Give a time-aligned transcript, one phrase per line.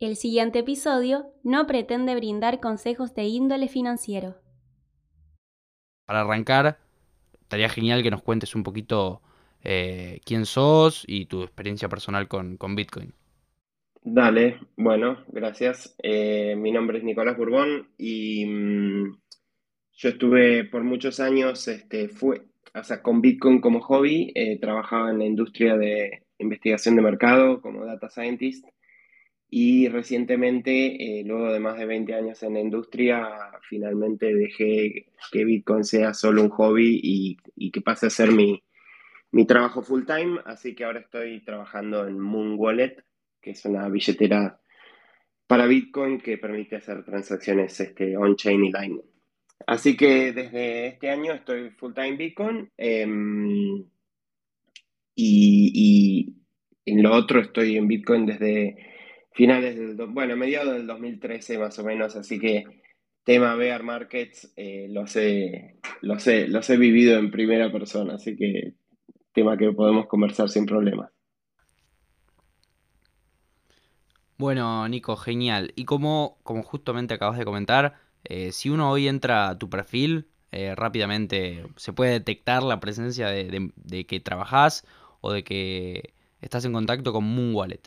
[0.00, 4.36] El siguiente episodio no pretende brindar consejos de índole financiero.
[6.06, 6.78] Para arrancar,
[7.40, 9.22] estaría genial que nos cuentes un poquito
[9.64, 13.12] eh, quién sos y tu experiencia personal con, con Bitcoin.
[14.04, 15.96] Dale, bueno, gracias.
[16.00, 19.18] Eh, mi nombre es Nicolás Burbón y mm,
[19.94, 22.42] yo estuve por muchos años, este, fue,
[22.72, 27.60] o sea, con Bitcoin como hobby, eh, trabajaba en la industria de investigación de mercado
[27.60, 28.64] como data scientist
[29.50, 33.28] y recientemente, eh, luego de más de 20 años en la industria,
[33.68, 38.62] finalmente dejé que Bitcoin sea solo un hobby y, que pase a ser mi,
[39.32, 43.02] mi trabajo full time, así que ahora estoy trabajando en Moon Wallet,
[43.40, 44.60] que es una billetera
[45.46, 49.02] para Bitcoin que permite hacer transacciones este, on-chain y Lightning.
[49.66, 53.84] Así que desde este año estoy full time Bitcoin em,
[55.14, 56.34] y,
[56.84, 58.76] en lo otro estoy en Bitcoin desde
[59.38, 62.64] finales del, bueno, mediados del 2013 más o menos, así que
[63.22, 68.74] tema bear markets eh, los, he, los, los he vivido en primera persona, así que
[69.32, 71.12] tema que podemos conversar sin problemas.
[74.38, 75.72] Bueno, Nico, genial.
[75.76, 80.26] Y como, como justamente acabas de comentar, eh, si uno hoy entra a tu perfil,
[80.50, 84.84] eh, rápidamente se puede detectar la presencia de, que trabajas
[85.20, 87.82] o de que estás en contacto con Moon Wallet.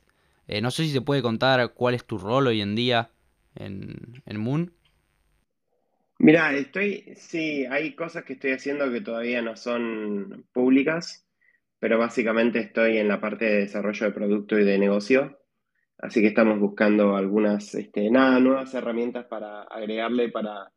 [0.51, 3.09] Eh, no sé si se puede contar cuál es tu rol hoy en día
[3.55, 4.73] en, en Moon.
[6.19, 11.25] Mira, estoy, sí, hay cosas que estoy haciendo que todavía no son públicas,
[11.79, 15.39] pero básicamente estoy en la parte de desarrollo de producto y de negocio.
[15.97, 20.73] Así que estamos buscando algunas este, nada, nuevas herramientas para agregarle para,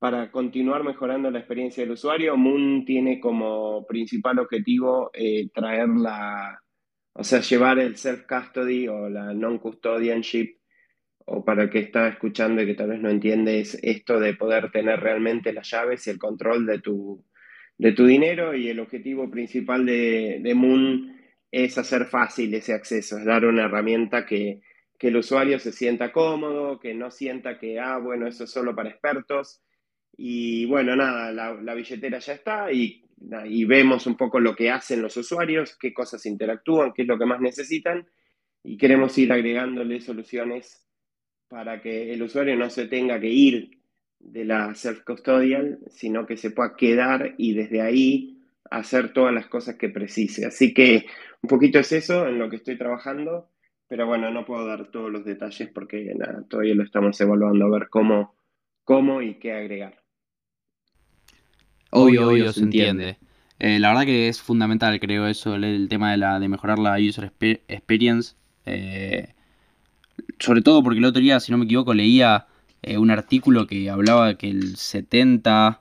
[0.00, 2.36] para continuar mejorando la experiencia del usuario.
[2.36, 6.60] Moon tiene como principal objetivo eh, traer la,
[7.12, 10.58] o sea, llevar el self-custody o la non-custodianship,
[11.26, 14.34] o para el que está escuchando y que tal vez no entiende, es esto de
[14.34, 17.24] poder tener realmente las llaves y el control de tu,
[17.76, 18.54] de tu dinero.
[18.54, 21.18] Y el objetivo principal de, de Moon
[21.50, 24.60] es hacer fácil ese acceso, es dar una herramienta que,
[25.00, 28.90] el usuario se sienta cómodo, que no sienta que, ah, bueno, eso es solo para
[28.90, 29.62] expertos.
[30.20, 33.04] Y bueno, nada, la, billetera ya está y,
[33.66, 37.24] vemos un poco lo que hacen los usuarios, qué cosas interactúan, qué es lo que
[37.24, 38.08] más necesitan
[38.64, 40.84] y queremos ir agregándole soluciones
[41.48, 43.78] para que el usuario no se tenga que ir
[44.18, 48.42] de la self-custodial, sino que se pueda quedar y desde ahí
[48.72, 50.46] hacer todas las cosas que precise.
[50.46, 51.06] Así que
[51.42, 53.50] un poquito es eso en lo que estoy trabajando,
[53.86, 56.12] pero bueno, no puedo dar todos los detalles porque
[56.48, 58.34] todavía lo estamos evaluando a ver cómo,
[58.82, 59.97] cómo y qué agregar.
[61.90, 63.18] Obvio, obvio, se entiende.
[63.58, 66.96] Eh, la verdad que es fundamental, creo, eso, el, tema de, la, de mejorar la
[66.98, 67.32] user
[67.68, 68.34] experience.
[68.66, 69.34] Eh,
[70.38, 72.46] sobre todo porque el otro día, si no me equivoco, leía
[72.82, 75.80] eh, un artículo que hablaba que el 70,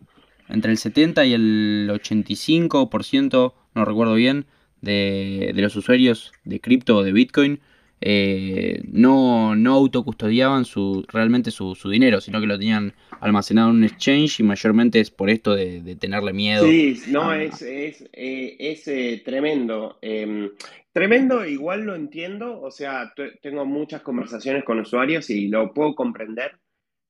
[0.50, 4.46] entre el 70 y el 85%, no recuerdo bien,
[4.82, 7.60] de, los usuarios de cripto o de Bitcoin
[8.00, 13.84] eh, no, no autocustodiaban su, realmente su, dinero, sino que lo tenían almacenado en un
[13.84, 16.66] exchange y mayormente es por esto de, tenerle miedo.
[16.66, 19.98] Sí, no, es, es, eh, eh, tremendo.
[20.02, 20.52] Em,
[20.92, 26.60] tremendo, igual lo entiendo, o sea, tengo muchas conversaciones con usuarios y lo puedo comprender.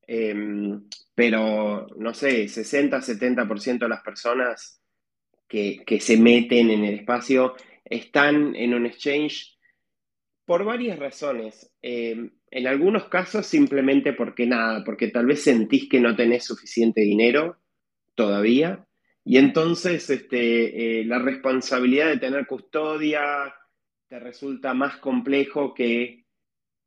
[0.10, 0.84] Em,
[1.14, 4.82] pero no sé, 60-70% de las personas
[5.48, 9.57] que, se meten en el espacio están en un exchange
[10.48, 11.70] por varias razones.
[11.82, 17.02] Em, en algunos casos simplemente porque nada, porque tal vez sentís que no tenés suficiente
[17.02, 17.58] dinero
[18.16, 18.88] todavía.
[19.26, 23.54] Y entonces este, eh, la responsabilidad de tener custodia
[24.08, 26.24] te resulta más complejo que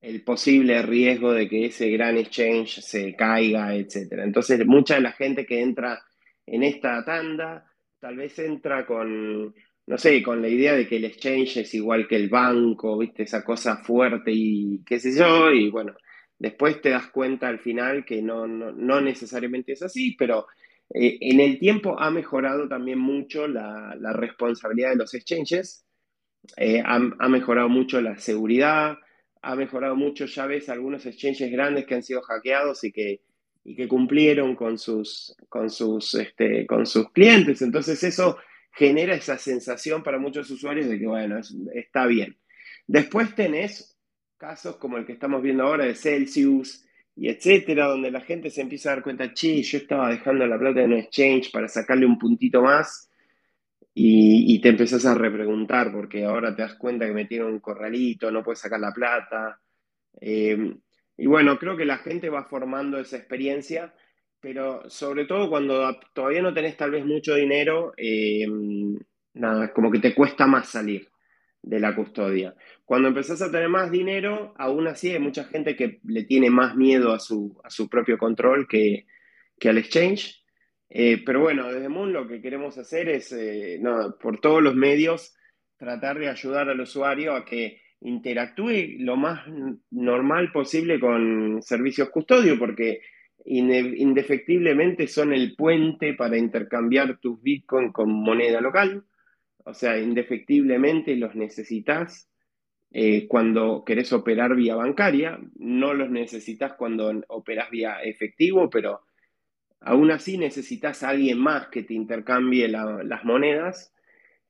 [0.01, 4.13] el posible riesgo de que ese gran exchange se caiga, etc.
[4.25, 6.01] Entonces, mucha de la gente que entra
[6.47, 7.67] en esta tanda
[8.01, 9.55] tal vez entra con,
[9.91, 13.25] no sé, con la idea de que el exchange es igual que el banco, viste,
[13.25, 15.97] esa cosa fuerte y qué sé yo, y bueno,
[16.39, 20.47] después te das cuenta al final que no, no, necesariamente es así, pero
[20.95, 25.85] eh, en el tiempo ha mejorado también mucho la, responsabilidad de los exchanges,
[26.57, 28.97] eh, ha, ha mejorado mucho la seguridad,
[29.43, 33.23] ha mejorado mucho, ya ves, algunos exchanges grandes que han sido hackeados y que,
[33.65, 37.61] y que cumplieron con sus, con, sus, este, con sus clientes.
[37.61, 38.39] Entonces eso
[38.81, 41.39] genera esa sensación para muchos usuarios de que, bueno,
[41.75, 42.39] está bien.
[42.87, 43.95] Después tenés
[44.39, 48.63] casos como el que estamos viendo ahora de Celsius y etcétera, donde la gente se
[48.63, 52.07] empieza a dar cuenta, che, yo estaba dejando la plata en un exchange para sacarle
[52.07, 53.11] un puntito más
[53.93, 58.43] y, te empezás a repreguntar porque ahora te das cuenta que metieron un corralito, no
[58.43, 59.61] puedes sacar la plata.
[60.23, 60.75] Eh,
[61.19, 63.93] y bueno, creo que la gente va formando esa experiencia,
[64.41, 68.47] pero sobre todo cuando todavía no tenés tal vez mucho dinero, eh,
[69.35, 71.09] nada, como que te cuesta más salir
[71.63, 72.55] de la custodia.
[72.85, 76.75] Cuando empezás a tener más dinero, aún así hay mucha gente que le tiene más
[76.75, 79.07] miedo a su, a su propio control que,
[79.59, 80.43] que al exchange.
[80.89, 83.81] Eh, pero bueno, desde Moon lo que queremos hacer es, eh,
[84.21, 85.37] por todos los medios,
[85.77, 89.47] tratar de ayudar al usuario a que interactúe lo más
[89.91, 93.03] normal posible con servicios custodio, porque
[93.45, 99.05] indefectiblemente son el puente para intercambiar tus bitcoins con moneda local.
[99.65, 102.31] O sea, indefectiblemente los necesitas
[102.93, 109.03] eh, cuando querés operar vía bancaria, no los necesitas cuando operas vía efectivo, pero
[109.81, 113.95] aún así necesitas a alguien más que te intercambie las monedas.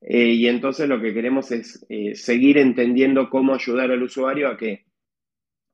[0.01, 4.57] Eh, y entonces lo que queremos es eh, seguir entendiendo cómo ayudar al usuario a
[4.57, 4.87] que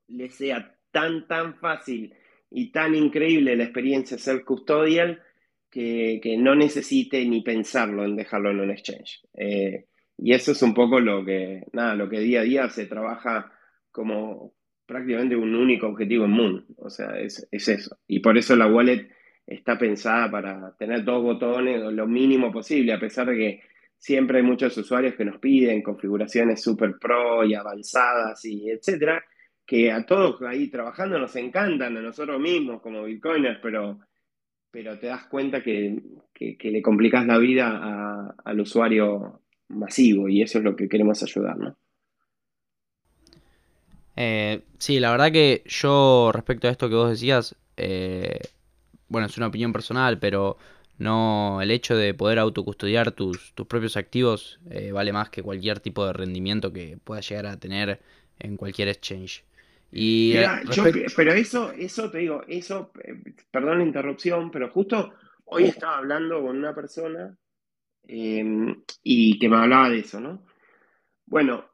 [0.08, 2.12] le sea tan, tan fácil
[2.56, 5.20] y tan increíble la experiencia ser custodial
[5.70, 9.20] que, no necesite ni pensarlo en dejarlo en un exchange.
[9.34, 9.84] Eh,
[10.16, 13.52] y eso es un poco lo que, nada, lo que día a día se trabaja
[13.92, 14.54] como
[14.86, 16.66] prácticamente un único objetivo en Moon.
[16.78, 17.98] O sea, es, eso.
[18.08, 19.06] Y por eso la wallet
[19.46, 23.60] está pensada para tener dos botones lo mínimo posible, a pesar de que
[23.98, 29.22] siempre hay muchos usuarios que nos piden configuraciones super pro y avanzadas y etcétera,
[29.66, 33.98] que a todos ahí trabajando nos encantan, a nosotros mismos como bitcoiners, pero
[34.76, 36.02] pero te das cuenta que,
[36.38, 41.78] le complicas la vida al usuario masivo y eso es lo que queremos ayudar, ¿no?
[44.16, 48.38] Eh, sí, la verdad que yo respecto a esto que vos decías, eh,
[49.08, 50.58] bueno, es una opinión personal, pero
[50.98, 55.80] no el hecho de poder autocustodiar tus, tus propios activos eh, vale más que cualquier
[55.80, 57.98] tipo de rendimiento que puedas llegar a tener
[58.38, 59.42] en cualquier exchange.
[59.92, 60.46] Y eh,
[61.16, 63.14] pero eso, eso te digo, eso, eh,
[63.50, 67.36] perdón la interrupción, pero justo hoy estaba hablando con una persona
[68.06, 70.44] em, y que me hablaba de eso, ¿no?
[71.24, 71.64] Bueno,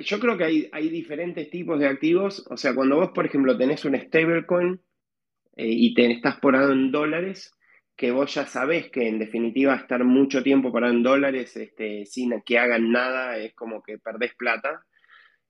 [0.00, 2.46] yo creo que hay, hay, diferentes tipos de activos.
[2.50, 4.80] O sea, cuando vos, por ejemplo, tenés un stablecoin
[5.56, 7.52] eh, y te estás parado en dólares,
[7.96, 12.40] que vos ya sabés que en definitiva estar mucho tiempo parado en dólares este, sin
[12.42, 14.84] que hagan nada es como que perdés plata.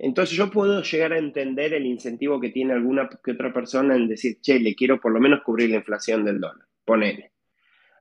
[0.02, 4.08] Entonces yo puedo llegar a entender el incentivo que tiene alguna que otra persona en
[4.08, 6.66] decir, che, le quiero por lo menos cubrir la inflación del dólar.
[6.84, 7.30] Ponele.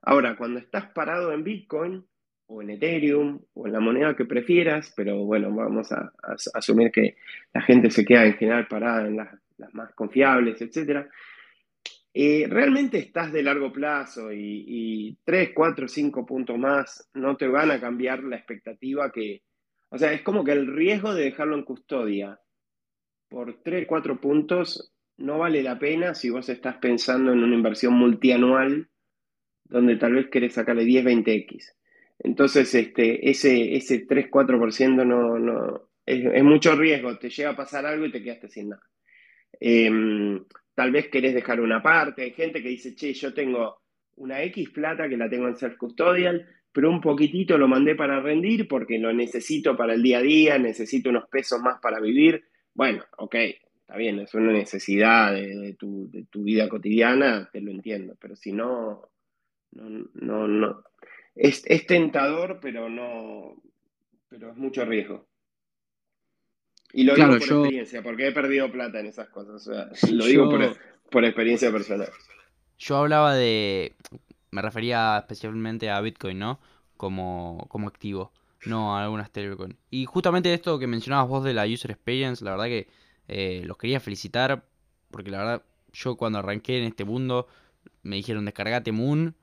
[0.02, 2.04] Ahora, cuando estás parado en Bitcoin
[2.46, 6.12] o en Ethereum o en la moneda que prefieras, pero bueno, vamos a,
[6.54, 7.14] asumir que
[7.54, 9.28] la gente se queda en general parada en las,
[9.72, 11.06] más confiables, etc.
[12.12, 17.46] Eh, realmente estás de largo plazo y, y 3, 4, 5 puntos más no te
[17.46, 19.42] van a cambiar la expectativa que,
[19.92, 22.40] o sea, es como que el riesgo de dejarlo en custodia
[23.28, 27.92] por 3, 4 puntos no vale la pena si vos estás pensando en una inversión
[27.92, 28.88] multianual
[29.64, 31.74] donde tal vez querés sacarle 10, 20x.
[32.20, 37.18] Entonces, este, ese, ese 3, 4% no, no, es, mucho riesgo.
[37.18, 38.82] Te llega a pasar algo y te quedaste sin nada.
[39.60, 40.42] Em,
[40.74, 42.22] tal vez querés dejar una parte.
[42.22, 43.82] Hay gente que dice, che, yo tengo
[44.16, 48.20] una X plata que la tengo en self custodial, pero un poquitito lo mandé para
[48.20, 52.44] rendir porque lo necesito para el día a día, necesito unos pesos más para vivir.
[52.74, 53.34] Bueno, ok,
[53.80, 56.08] está bien, es una necesidad de, tu,
[56.42, 59.10] vida cotidiana, te lo entiendo, pero si no,
[59.72, 60.82] no, no, no.
[61.34, 63.56] Es, tentador, pero no,
[64.28, 65.26] pero es mucho riesgo.
[66.94, 69.66] Y lo digo por experiencia, porque he perdido plata en esas cosas.
[70.10, 70.76] lo digo por,
[71.10, 72.08] por experiencia personal.
[72.78, 73.94] Yo hablaba de,
[74.52, 76.60] me refería especialmente a Bitcoin, ¿no?
[76.96, 78.32] Como, como activo,
[78.66, 79.76] no a algunas stablecoin.
[79.90, 82.86] Y justamente esto que mencionabas vos de la user experience, la verdad que
[83.28, 84.64] eh, los quería felicitar,
[85.10, 87.48] porque la verdad yo cuando arranqué en este mundo
[88.02, 89.34] me dijeron descargate Moon,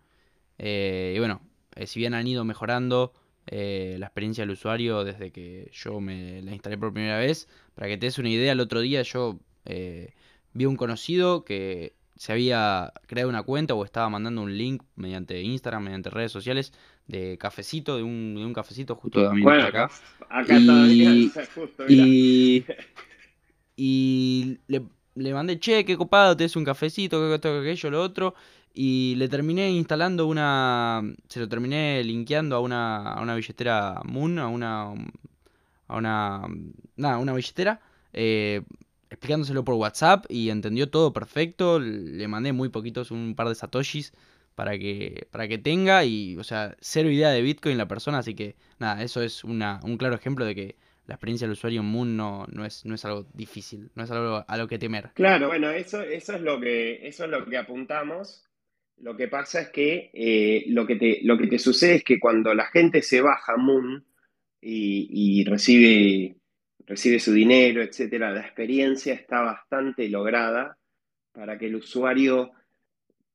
[0.59, 1.41] eh, y bueno,
[1.75, 3.13] eh, si bien han ido mejorando
[3.51, 7.97] la experiencia del usuario desde que yo me la instalé por primera vez, para que
[7.97, 9.39] te des una idea, el otro día yo
[10.53, 15.41] vi un conocido que se había creado una cuenta o estaba mandando un link mediante
[15.41, 16.73] Instagram, mediante redes sociales,
[17.07, 19.89] de cafecito, de un, de un cafecito justo bueno, acá.
[20.29, 22.65] Acá y, justo, y,
[23.77, 24.83] y le,
[25.15, 28.35] le, mandé, che, qué copado, te es un cafecito, que esto, que aquello, lo otro.
[28.73, 31.01] Y le terminé instalando una.
[31.29, 34.93] Se lo terminé linkeando a una, a una billetera Moon, a una.
[35.87, 36.41] A una.
[36.97, 37.79] Nada, una billetera.
[38.11, 38.61] Eh,
[39.09, 41.79] explicándoselo por WhatsApp y entendió todo perfecto.
[41.79, 44.13] Le mandé muy poquitos, un par de satoshis
[44.55, 48.35] para que, para que tenga y, o sea, cero idea de Bitcoin la persona, así
[48.35, 50.75] que nada, eso es una, un claro ejemplo de que
[51.09, 54.11] la experiencia del usuario en Moon no, no, es, no es algo difícil, no es
[54.11, 55.09] algo a lo que temer.
[55.15, 58.45] Claro, bueno, eso, eso, es lo que, eso es lo que apuntamos.
[58.97, 62.19] Lo que pasa es que, eh, lo, que te, lo que te sucede es que
[62.19, 64.05] cuando la gente se baja Moon
[64.61, 66.35] y, recibe,
[66.89, 70.75] recibe su dinero, etcétera, la experiencia está bastante lograda
[71.31, 72.51] para que el usuario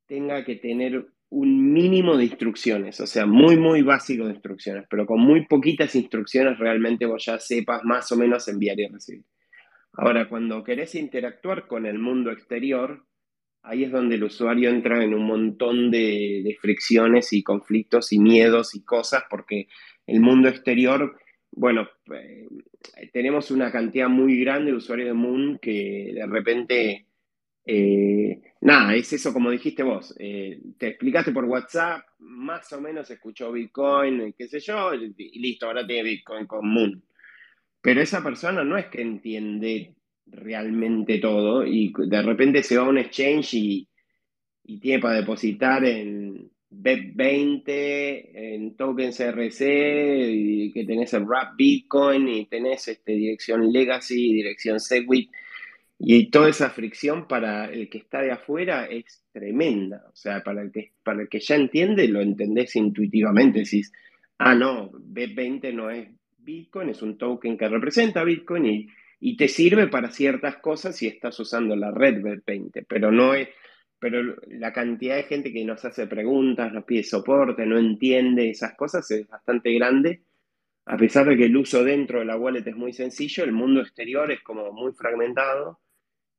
[0.07, 5.07] tenga que tener un mínimo de instrucciones, o sea, muy, muy básico de instrucciones, pero
[5.07, 9.25] con muy poquitas instrucciones realmente vos ya sepas más o menos enviar y recibir.
[9.93, 13.05] Ahora, cuando querés interactuar con el mundo exterior,
[13.63, 18.75] ahí es donde el usuario entra en un montón de, fricciones y conflictos y miedos
[18.75, 19.69] y cosas, porque
[20.07, 21.17] el mundo exterior,
[21.57, 22.49] bueno, eh,
[23.13, 27.07] tenemos una cantidad muy grande de usuarios de Moon que de repente
[27.65, 30.15] eh, nada, es eso como dijiste vos.
[30.19, 35.67] Eh, te explicaste por WhatsApp, más o menos escuchó Bitcoin, qué sé yo, y listo,
[35.67, 37.05] ahora tiene Bitcoin común.
[37.81, 39.95] Pero esa persona no es que entiende
[40.27, 43.89] realmente todo y de repente se va a un exchange y
[44.81, 46.51] tiene para depositar en
[46.83, 54.35] BEP20, en tokens RC, y que tenés el Wrap Bitcoin y tenés este, dirección Legacy,
[54.35, 55.31] dirección Segwit
[55.99, 60.05] y toda esa fricción para el que está de afuera es tremenda.
[60.13, 63.61] O sea, para el que, para el que ya entiende, lo entendés intuitivamente.
[63.61, 63.93] Decís,
[64.39, 68.89] ah, no, B20 no es Bitcoin, es un token que representa Bitcoin y,
[69.21, 73.49] y te sirve para ciertas cosas si estás usando la red B20, pero no es.
[74.05, 78.75] Pero la cantidad de gente que nos hace preguntas, nos pide soporte, no entiende esas
[78.75, 80.25] cosas es bastante grande.
[80.85, 83.81] A pesar de que el uso dentro de la wallet es muy sencillo, el mundo
[83.81, 85.81] exterior es como muy fragmentado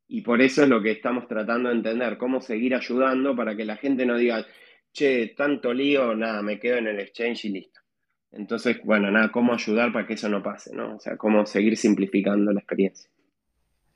[0.07, 3.65] y por eso es lo que estamos tratando de entender, cómo seguir ayudando para que
[3.65, 4.45] la gente no diga,
[4.91, 7.79] che, tanto lío, nada, me quedo en el exchange y listo.
[8.31, 10.98] Entonces, bueno, nada, cómo ayudar para que eso no pase, ¿no?
[10.98, 13.10] O sea, cómo seguir simplificando la experiencia.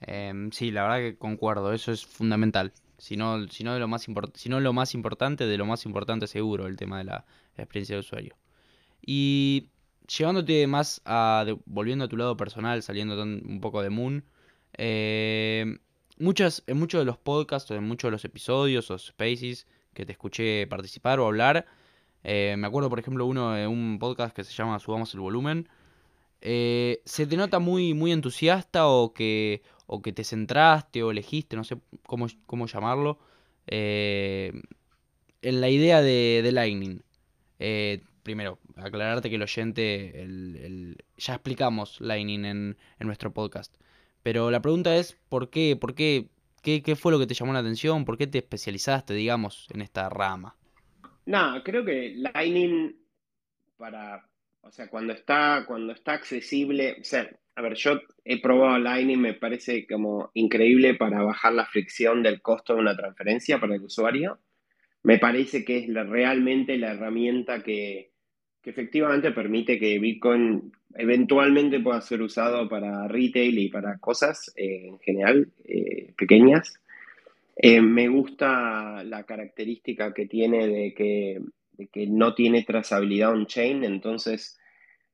[0.02, 2.74] Em, sí, la verdad que concuerdo, eso es fundamental.
[3.00, 7.00] Si no, de lo más lo más importante, de lo más importante seguro, el tema
[7.00, 7.26] de la
[7.58, 8.36] experiencia de usuario.
[9.02, 9.70] Y
[10.18, 14.26] llevándote más a, volviendo a tu lado personal, saliendo un poco de Moon,
[14.78, 15.80] eh,
[16.18, 20.06] muchas, en muchos de los podcasts o en muchos de los episodios o spaces que
[20.06, 21.66] te escuché participar o hablar,
[22.24, 25.70] eh, me acuerdo por ejemplo uno de un podcast que se llama Subamos el Volumen,
[26.42, 29.62] eh, se te nota muy, muy entusiasta o que,
[29.92, 33.20] o que te centraste o elegiste, no sé cómo, cómo llamarlo,
[33.68, 34.54] eh,
[35.42, 37.02] en la idea de, de Lightning.
[38.24, 43.76] primero, aclararte que el oyente, el, ya explicamos Lightning en, en nuestro podcast.
[44.24, 45.76] Pero la pregunta es, ¿por qué?
[45.76, 46.28] ¿Por qué?
[46.62, 48.06] ¿Qué, fue lo que te llamó la atención?
[48.06, 50.56] ¿Por qué te especializaste, digamos, en esta rama?
[51.26, 52.96] No, creo que Lightning
[53.78, 54.28] para,
[54.62, 59.20] o sea, cuando está, cuando está accesible, o sea, a ver, yo he probado Lightning,
[59.20, 63.84] me parece como increíble para bajar la fricción del costo de una transferencia para el
[63.84, 64.40] usuario.
[65.04, 68.12] Me parece que es realmente la herramienta que,
[68.62, 74.88] que efectivamente permite que Bitcoin eventualmente pueda ser usado para retail y para cosas eh,
[74.88, 76.80] en general eh, pequeñas.
[77.58, 81.42] Eh, me gusta la característica que tiene de que,
[81.92, 84.59] que no tiene trazabilidad on-chain, entonces,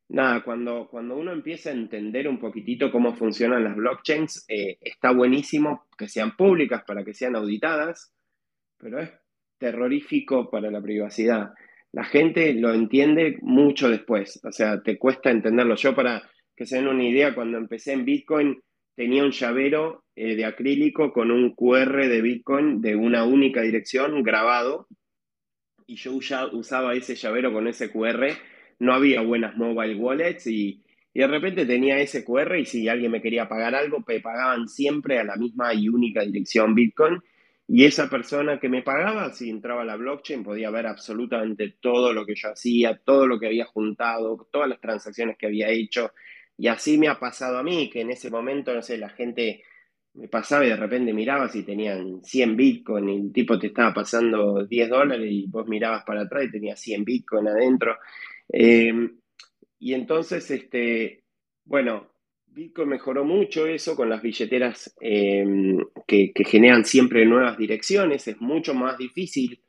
[0.10, 5.88] nada, cuando, cuando uno empieza a entender un poquitito cómo funcionan las blockchains, está buenísimo
[5.98, 8.14] que sean públicas para que sean auditadas,
[8.78, 9.12] pero es
[9.58, 11.54] terrorífico para la privacidad
[11.96, 15.76] la gente lo entiende mucho después, o sea, te cuesta entenderlo.
[15.76, 18.60] Yo para que se den una idea, cuando empecé en Bitcoin
[18.98, 24.24] tenía un llavero eh, de acrílico con un QR de Bitcoin de una única dirección
[24.24, 24.88] grabado
[25.88, 28.28] y yo usaba ese llavero con ese QR,
[28.80, 33.12] no había buenas mobile wallets y, y de repente tenía ese QR y si alguien
[33.12, 37.22] me quería pagar algo, me pagaban siempre a la misma y única dirección Bitcoin
[37.68, 42.14] y esa persona que me pagaba, si entraba a la blockchain, podía ver absolutamente todo
[42.14, 46.12] lo que yo hacía, todo lo que había juntado, todas las transacciones que había hecho.
[46.58, 49.64] Y así me ha pasado a mí, que en ese momento, no sé, la gente
[50.14, 53.94] me pasaba y de repente miraba si tenían 100 Bitcoin y el tipo te estaba
[53.94, 57.98] pasando 10 dólares y vos mirabas para atrás y tenías 100 Bitcoin adentro.
[58.50, 59.20] Em,
[59.80, 61.24] y entonces, este,
[61.66, 62.12] bueno,
[62.48, 68.28] Bitcoin mejoró mucho eso con las billeteras em, que, generan siempre nuevas direcciones.
[68.28, 69.62] Es mucho más difícil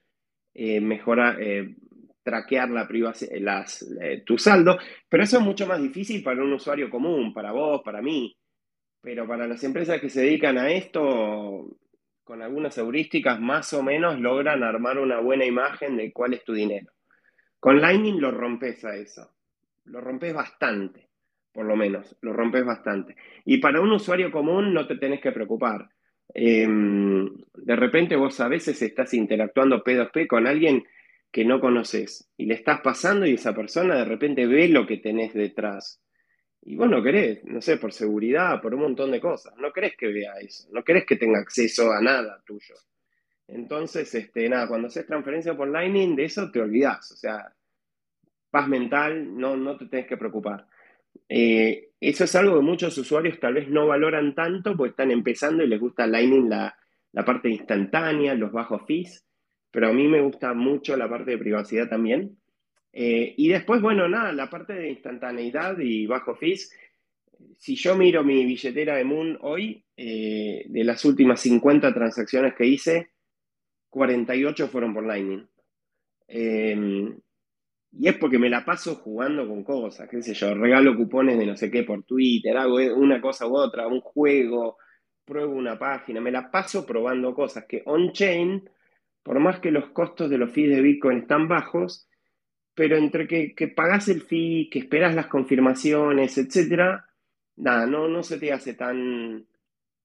[0.54, 1.75] eh, mejorar, eh,
[2.23, 3.66] traquear la privacidad,
[4.00, 4.78] eh, tu saldo,
[5.09, 8.37] pero eso es mucho más difícil para un usuario común, para vos, para mí.
[9.02, 11.78] Pero para las empresas que se dedican a esto,
[12.25, 16.52] con algunas heurísticas, más o menos logran armar una buena imagen de cuál es tu
[16.52, 16.90] dinero.
[17.61, 19.31] Con Lightning lo rompes a eso.
[19.85, 21.07] Lo rompes bastante
[21.57, 23.17] por lo menos, lo rompes bastante.
[23.47, 25.89] Y para un usuario común no te tenés que preocupar.
[26.35, 30.85] Em, de repente vos a veces estás interactuando P2P con alguien
[31.33, 34.99] que no conoces y le estás pasando y esa persona de repente ve lo que
[34.99, 36.03] tenés detrás.
[36.61, 39.97] Y vos no querés, no sé, por seguridad, por un montón de cosas, no querés
[39.97, 42.75] que vea eso, no querés que tenga acceso a nada tuyo.
[43.49, 47.53] Entonces, este, nada, cuando haces transferencia por Lightning, de eso te olvidás, o sea,
[48.50, 50.67] paz mental, no, no te tenés que preocupar.
[51.29, 55.62] Eh, eso es algo que muchos usuarios tal vez no valoran tanto porque están empezando
[55.62, 56.76] y les gusta Lightning la,
[57.12, 59.25] la parte instantánea, los bajos fees,
[59.71, 62.37] pero a mí me gusta mucho la parte de privacidad también.
[62.93, 66.73] Eh, y después, bueno, nada, la parte de instantaneidad y bajo fees.
[67.59, 72.67] Si yo miro mi billetera de Moon hoy, eh, de las últimas 50 transacciones que
[72.67, 73.11] hice,
[73.97, 75.49] 48 fueron por Lightning.
[76.29, 77.19] Em,
[77.93, 81.47] y es porque me la paso jugando con cosas, qué sé yo, regalo cupones de
[81.47, 84.76] no sé qué por Twitter, hago una cosa u otra, un juego,
[85.25, 88.69] pruebo una página, me la paso probando cosas que on-chain,
[89.23, 92.07] por más que los costos de los fees de Bitcoin están bajos,
[92.75, 97.07] pero entre que, que pagás el fee, que esperas las confirmaciones, etcétera,
[97.57, 99.47] nada, no, no se te hace tan,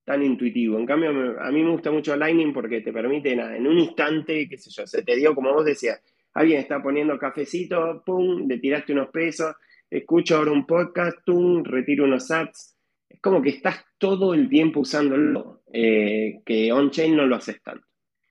[0.03, 0.77] tan intuitivo.
[0.79, 4.47] En cambio, a mí me gusta mucho Lightning porque te permite nada, en un instante,
[4.49, 6.01] qué sé yo, se te dio, como vos decías,
[6.33, 9.55] alguien está poniendo cafecito, pum, le tiraste unos pesos,
[9.89, 12.75] escucho ahora un podcast, pum, retiro unos ads.
[13.09, 17.85] Es como que estás todo el tiempo usándolo, eh, que on-chain no lo haces tanto.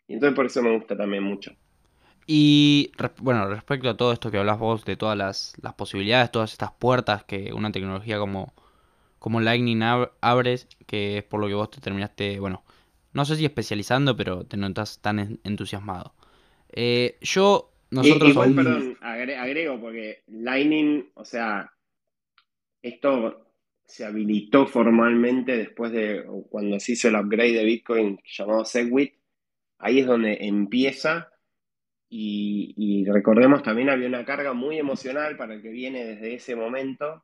[0.08, 1.52] Y entonces por eso me gusta también mucho.
[2.26, 6.52] Y bueno, respecto a todo esto que hablas vos, de todas las, las posibilidades, todas
[6.52, 8.54] estas puertas que una tecnología como
[9.20, 12.64] como Lightning abre, que es por lo que vos te terminaste, bueno,
[13.12, 16.14] no sé si especializando, pero te notas tan entusiasmado.
[16.72, 18.30] Eh, yo, nosotros...
[18.30, 21.70] igual, perdón, agrego, porque Lightning, o sea,
[22.80, 23.46] esto
[23.84, 29.16] se habilitó formalmente después de cuando se hizo el upgrade de Bitcoin llamado Segwit.
[29.78, 31.28] Ahí es donde empieza
[32.08, 36.56] y, y, recordemos también había una carga muy emocional para el que viene desde ese
[36.56, 37.22] momento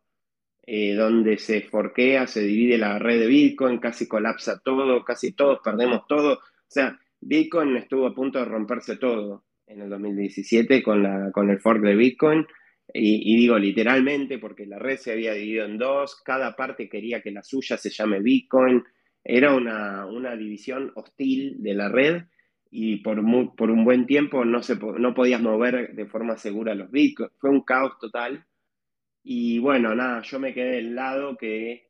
[0.66, 5.60] eh, donde se forquea, se divide la red de Bitcoin, casi colapsa todo, casi todos
[5.62, 6.34] perdemos todo.
[6.34, 11.50] O sea, Bitcoin estuvo a punto de romperse todo en el 2017 con, la, con
[11.50, 12.46] el fork de Bitcoin.
[12.92, 17.32] Y, digo literalmente porque la red se había dividido en dos, cada parte quería que
[17.32, 18.82] la suya se llame Bitcoin.
[19.22, 22.22] Era una, división hostil de la red
[22.70, 23.20] y por,
[23.56, 27.30] por un buen tiempo no, se, no podías mover de forma segura los Bitcoin.
[27.38, 28.44] Fue un caos total.
[29.28, 31.88] Y bueno, nada, yo me quedé del lado que,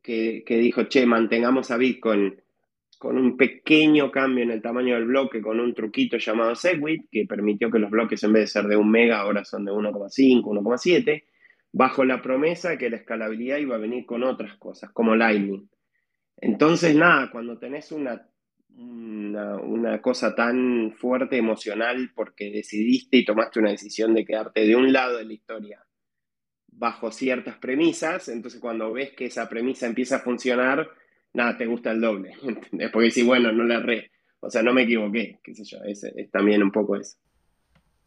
[0.00, 2.40] que, dijo, che, mantengamos a Bitcoin
[2.96, 7.26] con un pequeño cambio en el tamaño del bloque, con un truquito llamado Segwit, que
[7.26, 10.44] permitió que los bloques en vez de ser de un mega ahora son de 1,5,
[10.44, 11.24] 1,7,
[11.72, 15.68] bajo la promesa que la escalabilidad iba a venir con otras cosas, como Lightning.
[16.36, 18.28] Entonces, nada, cuando tenés una,
[18.76, 24.92] una, cosa tan fuerte emocional porque decidiste y tomaste una decisión de quedarte de un
[24.92, 25.84] lado de la historia
[26.72, 30.88] bajo ciertas premisas, entonces cuando ves que esa premisa empieza a funcionar,
[31.34, 32.90] nada, te gusta el doble, ¿entendés?
[32.90, 36.04] Porque si bueno, no la re, o sea, no me equivoqué, qué sé yo, es,
[36.30, 37.16] también un poco eso.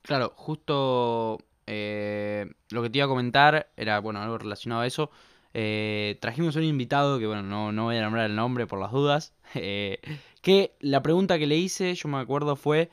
[0.02, 5.10] Claro, justo eh, lo que te iba a comentar era, bueno, algo relacionado a eso.
[5.54, 8.92] Eh, trajimos un invitado que, bueno, no, no, voy a nombrar el nombre por las
[8.92, 10.00] dudas, eh,
[10.42, 12.90] que la pregunta que le hice, yo me acuerdo, fue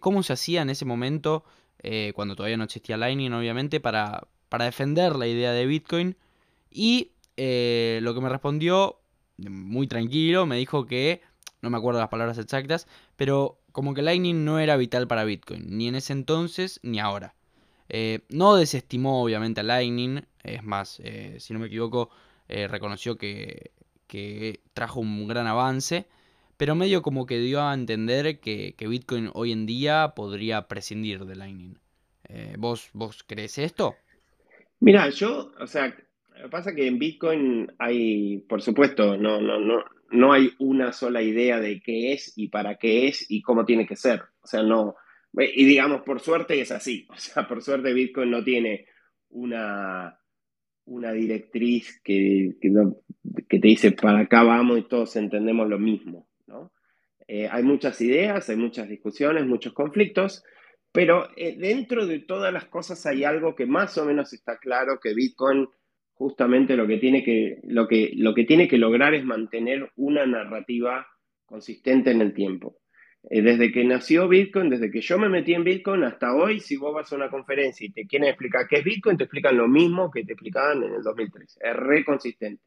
[0.00, 1.44] cómo se hacía en ese momento,
[2.14, 6.16] cuando todavía no existía Lightning, obviamente, para, para defender la idea de Bitcoin.
[6.70, 9.00] Y eh, lo que me respondió,
[9.38, 11.22] muy tranquilo, me dijo que,
[11.62, 15.76] no me acuerdo las palabras exactas, pero como que Lightning no era vital para Bitcoin,
[15.76, 17.34] ni en ese entonces ni ahora.
[17.88, 22.10] Eh, no desestimó obviamente a Lightning, es más, eh, si no me equivoco,
[22.46, 23.72] reconoció que,
[24.06, 26.06] que, trajo un gran avance,
[26.56, 31.24] pero medio como que dio a entender que, que Bitcoin hoy en día podría prescindir
[31.24, 31.78] de Lightning.
[32.58, 33.96] ¿vos, ¿Vos crees esto?
[34.80, 35.94] Mira, yo, o sea,
[36.50, 41.60] pasa que en Bitcoin hay, por supuesto, no, no, no, no hay una sola idea
[41.60, 44.22] de qué es y para qué es y cómo tiene que ser.
[44.42, 44.96] O sea, no.
[45.36, 47.06] Y digamos, por suerte es así.
[47.10, 48.86] O sea, por suerte Bitcoin no tiene
[49.30, 50.18] una,
[50.84, 56.28] una directriz que, que, te dice para acá vamos y todos entendemos lo mismo.
[56.46, 56.72] ¿no?
[57.26, 60.44] Eh, hay muchas ideas, hay muchas discusiones, muchos conflictos.
[60.94, 65.00] Pero eh, dentro de todas las cosas hay algo que más o menos está claro,
[65.02, 65.66] que Bitcoin
[66.12, 70.24] justamente lo que tiene que, lo que, lo que, tiene que lograr es mantener una
[70.24, 71.04] narrativa
[71.44, 72.78] consistente en el tiempo.
[73.28, 76.76] Eh, desde que nació Bitcoin, desde que yo me metí en Bitcoin hasta hoy, si
[76.76, 79.66] vos vas a una conferencia y te quieren explicar qué es Bitcoin, te explican lo
[79.66, 81.58] mismo que te explicaban en el 2013.
[81.60, 82.62] Es re consistente.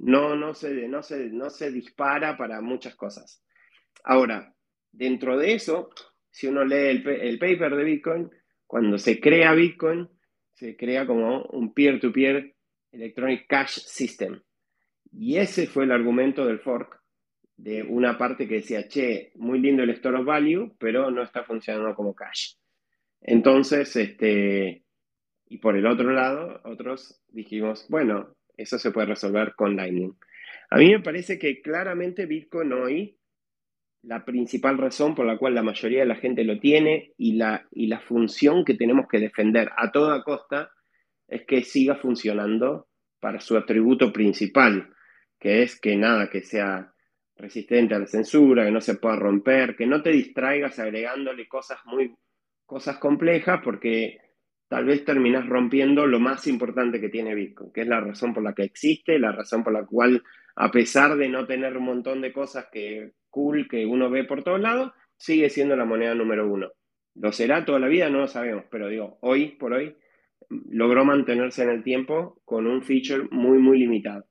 [0.00, 3.42] No, no, se, no, se, no se dispara para muchas cosas.
[4.04, 4.54] Ahora,
[4.92, 5.88] dentro de eso,
[6.34, 8.28] si uno lee el, paper de Bitcoin,
[8.66, 10.08] cuando se crea Bitcoin,
[10.52, 12.56] se crea como un peer-to-peer
[12.90, 14.42] Electronic Cash System.
[15.12, 17.00] Y ese fue el argumento del fork
[17.56, 21.44] de una parte que decía, che, muy lindo el store of value, pero no está
[21.44, 22.54] funcionando como cash.
[23.20, 24.82] Entonces, este,
[25.46, 30.16] y por el otro lado, otros dijimos, bueno, eso se puede resolver con Lightning.
[30.70, 33.20] A mí me parece que claramente Bitcoin hoy,
[34.06, 37.66] la principal razón por la cual la mayoría de la gente lo tiene y la,
[37.70, 40.70] y la función que tenemos que defender a toda costa
[41.26, 42.88] es que siga funcionando
[43.20, 44.90] para su atributo principal,
[45.40, 46.92] que es que nada, que sea
[47.36, 51.78] resistente a la censura, que no se pueda romper, que no te distraigas agregándole cosas
[51.86, 52.14] muy
[52.66, 54.18] cosas complejas porque
[54.68, 58.42] tal vez terminas rompiendo lo más importante que tiene Bitcoin, que es la razón por
[58.42, 60.22] la que existe, la razón por la cual
[60.56, 64.44] a pesar de no tener un montón de cosas que cool que uno ve por
[64.44, 66.70] todos lados, sigue siendo la moneda número uno.
[67.16, 69.96] Lo será toda la vida, no lo sabemos, pero digo, hoy por hoy
[70.70, 74.26] logró mantenerse en el tiempo con un feature muy, muy limitado.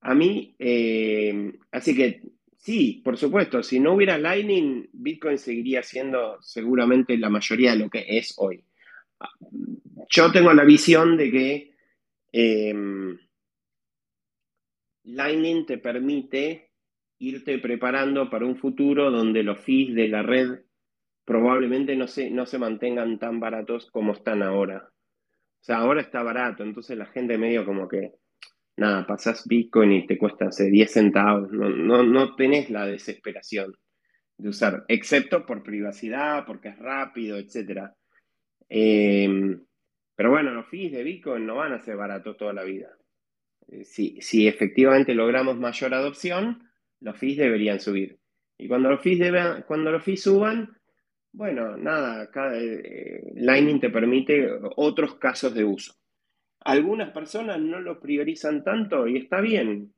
[0.00, 2.22] A mí, eh, así que
[2.56, 7.90] sí, por supuesto, si no hubiera Lightning, Bitcoin seguiría siendo seguramente la mayoría de lo
[7.90, 8.64] que es hoy.
[10.10, 11.72] Yo tengo la visión de que
[12.32, 13.18] em,
[15.04, 16.73] Lightning te permite
[17.18, 20.60] irte preparando para un futuro donde los fees de la red
[21.24, 24.88] probablemente no se, no se mantengan tan baratos como están ahora.
[24.88, 28.12] O sea, ahora está barato, entonces la gente medio como que
[28.76, 33.72] nada, pasás Bitcoin y te cuesta, hace 10 centavos, no, no, tenés la desesperación
[34.36, 37.92] de usar, excepto por privacidad, porque es rápido, etc.
[38.68, 39.64] Em,
[40.16, 42.88] pero bueno, los fees de Bitcoin no van a ser baratos toda la vida.
[43.68, 46.68] Eh, si, si, efectivamente logramos mayor adopción,
[47.04, 48.18] los fees deberían subir.
[48.58, 49.20] Y cuando los fees,
[49.66, 50.76] cuando los fees suban,
[51.32, 55.94] bueno, nada, cada, eh, Lightning te permite otros casos de uso.
[56.60, 59.92] Algunas personas no lo priorizan tanto y está bien,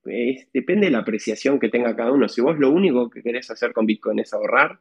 [0.53, 2.29] depende de la apreciación que tenga cada uno.
[2.29, 4.81] Si vos lo único que querés hacer con Bitcoin es ahorrar,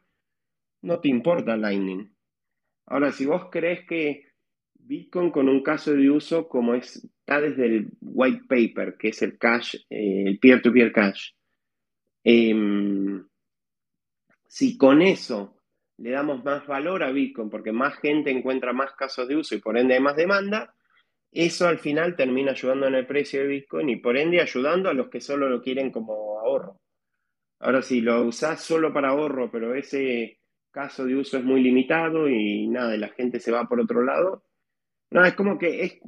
[0.82, 2.12] no te importa Lightning.
[2.88, 4.26] Ahora, si vos crees que
[4.74, 9.38] Bitcoin con un caso de uso como está desde el white paper, que es el
[9.38, 11.35] cash, eh, el peer-to-peer cash,
[12.26, 13.26] em,
[14.48, 15.62] si con eso
[15.98, 19.60] le damos más valor a Bitcoin porque más gente encuentra más casos de uso y
[19.60, 20.74] por ende hay más demanda,
[21.32, 24.94] eso al final termina ayudando en el precio de Bitcoin y por ende ayudando a
[24.94, 26.80] los que solo lo quieren como ahorro.
[27.60, 30.40] Ahora, si lo usás solo para ahorro, pero ese
[30.72, 34.44] caso de uso es muy limitado y nada, la gente se va por otro lado,
[35.12, 36.00] no, es como que es,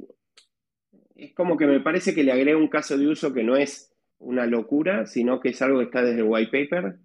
[1.14, 3.94] es como que me parece que le agrega un caso de uso que no es
[4.18, 6.98] una locura, sino que es algo que está desde el white paper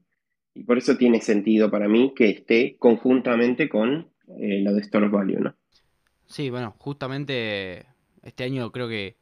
[0.56, 5.08] y por eso tiene sentido para mí que esté conjuntamente con eh, lo de Store
[5.08, 5.56] Value, ¿no?
[6.26, 7.86] Sí, bueno, justamente
[8.24, 9.18] este año creo que,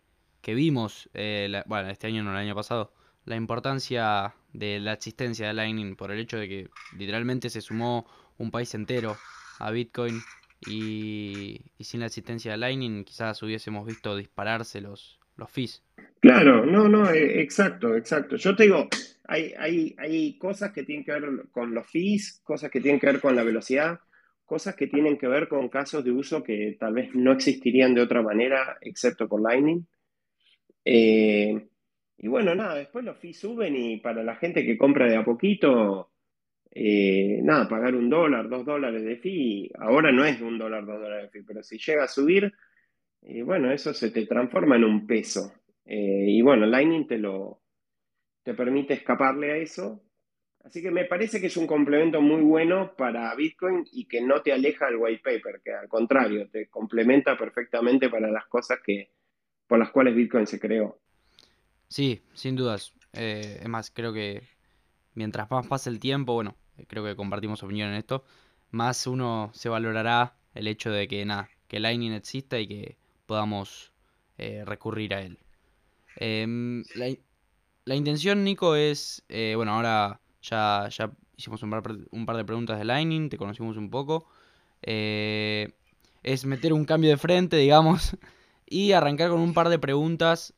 [0.45, 2.93] vimos, eh, bueno, este año no, el año pasado,
[3.25, 8.05] la importancia de la existencia de Lightning por el hecho de que literalmente se sumó
[8.37, 9.15] un país entero
[9.59, 10.19] a Bitcoin
[10.67, 15.83] y, sin la existencia de Lightning quizás hubiésemos visto dispararse los, los fees.
[16.19, 18.35] Claro, no, no, eh, exacto, exacto.
[18.37, 18.87] Yo te digo,
[19.25, 23.07] hay, hay, hay cosas que tienen que ver con los fees, cosas que tienen que
[23.07, 23.99] ver con la velocidad,
[24.45, 28.01] cosas que tienen que ver con casos de uso que tal vez no existirían de
[28.01, 29.85] otra manera, excepto por Lightning.
[30.85, 31.67] Eh,
[32.17, 35.23] y bueno, nada, después los fees suben y para la gente que compra de a
[35.23, 36.11] poquito,
[36.69, 41.01] eh, nada, pagar un dólar, dos dólares de fee, ahora no es un dólar, dos
[41.01, 42.53] dólares de fee, pero si llega a subir,
[43.23, 45.53] eh, bueno, eso se te transforma en un peso.
[45.85, 47.61] y bueno, Lightning te lo
[48.43, 50.01] te permite escaparle a eso
[50.63, 54.41] Así que me parece que es un complemento muy bueno para Bitcoin y que no
[54.41, 59.11] te aleja del white paper, que al contrario, te complementa perfectamente para las cosas que,
[59.67, 60.99] por las cuales Bitcoin se creó.
[61.87, 62.93] Sí, sin dudas.
[63.13, 64.43] Eh, es más, creo que
[65.15, 66.55] mientras más pase el tiempo, bueno,
[66.87, 68.23] creo que compartimos opinión en esto,
[68.69, 72.97] más uno se valorará el hecho de que nada, que Lightning exista y que
[73.31, 73.93] podamos
[74.37, 75.37] eh, recurrir a él.
[76.17, 76.83] Em,
[77.85, 82.43] la, intención, Nico, es, eh, bueno, ahora ya, ya hicimos un par, un par de
[82.43, 84.27] preguntas de Lightning, te conocimos un poco.
[84.81, 85.69] Eh,
[86.23, 88.17] es meter un cambio de frente, digamos,
[88.65, 90.53] y arrancar con un par de preguntas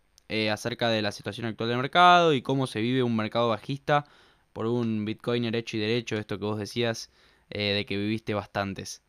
[0.51, 4.05] acerca de la situación actual del mercado y cómo se vive un mercado bajista
[4.51, 7.11] por un Bitcoiner hecho y derecho, esto que vos decías,
[7.49, 9.03] de que viviste bastantes.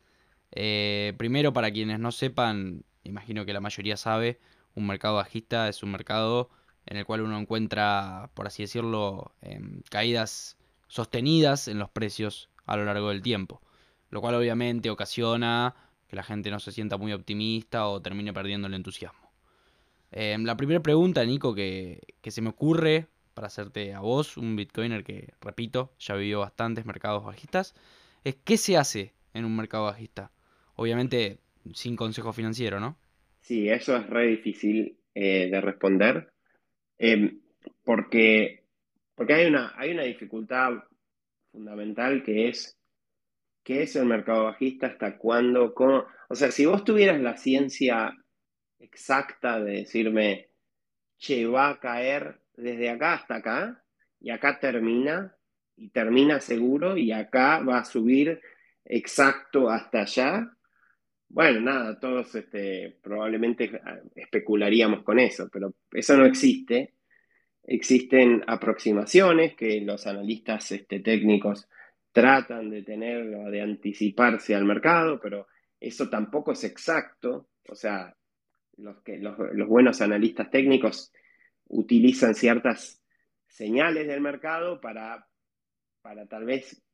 [0.51, 4.39] Primero, para quienes no sepan, imagino que la mayoría sabe,
[4.75, 6.49] un mercado bajista es un mercado
[6.85, 12.77] en el cual uno encuentra, por así decirlo, em, caídas sostenidas en los precios a
[12.77, 13.61] lo largo del tiempo,
[14.09, 15.75] lo cual obviamente ocasiona
[16.07, 19.31] que la gente no se sienta muy optimista o termine perdiendo el entusiasmo.
[20.11, 24.55] Em, la primera pregunta, Nico, que, que, se me ocurre para hacerte a vos, un
[24.55, 27.73] bitcoiner que, repito, ya vivió bastantes mercados bajistas,
[28.23, 30.31] es ¿qué se hace en un mercado bajista?
[30.75, 31.39] Obviamente
[31.73, 32.97] sin consejo financiero, ¿no?
[33.41, 36.31] Sí, eso es re difícil eh, de responder,
[36.97, 37.39] em,
[37.83, 38.63] porque,
[39.15, 40.83] porque hay, una, hay una dificultad
[41.51, 42.77] fundamental que es
[43.65, 45.73] qué es el mercado bajista, hasta cuándo.
[46.29, 48.15] O sea, si vos tuvieras la ciencia
[48.79, 50.49] exacta de decirme,
[51.17, 53.83] che, va a caer desde acá hasta acá,
[54.19, 55.35] y acá termina,
[55.75, 58.39] y termina seguro, y acá va a subir
[58.85, 60.54] exacto hasta allá,
[61.27, 66.93] bueno, nada, todos este, probablemente ah, especularíamos con eso, pero eso no existe.
[67.63, 71.67] Existen aproximaciones que los analistas este, técnicos
[72.11, 75.47] tratan de tener o de anticiparse al mercado, pero
[75.79, 77.49] eso tampoco es exacto.
[77.67, 78.15] O sea,
[78.77, 79.35] los, que, los,
[79.67, 81.11] buenos analistas técnicos
[81.67, 83.01] utilizan ciertas
[83.47, 85.27] señales del mercado para,
[86.01, 86.84] para tal vez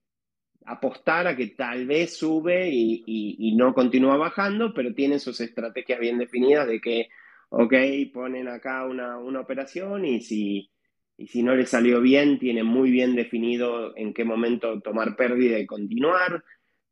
[0.66, 6.18] apostar a que tal vez sube y, no continúa bajando, pero tienen sus estrategias bien
[6.18, 7.10] definidas de que,
[7.50, 7.74] ok,
[8.14, 10.72] ponen acá una, operación y si,
[11.18, 15.60] y si no le salió bien, tienen muy bien definido en qué momento tomar pérdida
[15.60, 16.44] y continuar.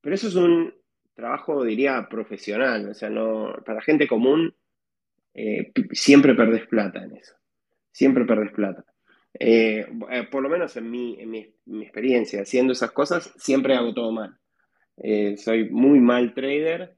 [0.01, 0.73] Pero eso es un
[1.13, 2.89] trabajo, diría, profesional.
[2.89, 4.53] O sea, no, para gente común,
[5.33, 7.35] eh, siempre perdés plata en eso.
[7.91, 8.85] Siempre perdés plata.
[9.33, 13.93] Eh, eh, por lo menos en mi, en mi, experiencia, haciendo esas cosas, siempre hago
[13.93, 14.37] todo mal.
[14.97, 16.95] Eh, soy muy mal trader.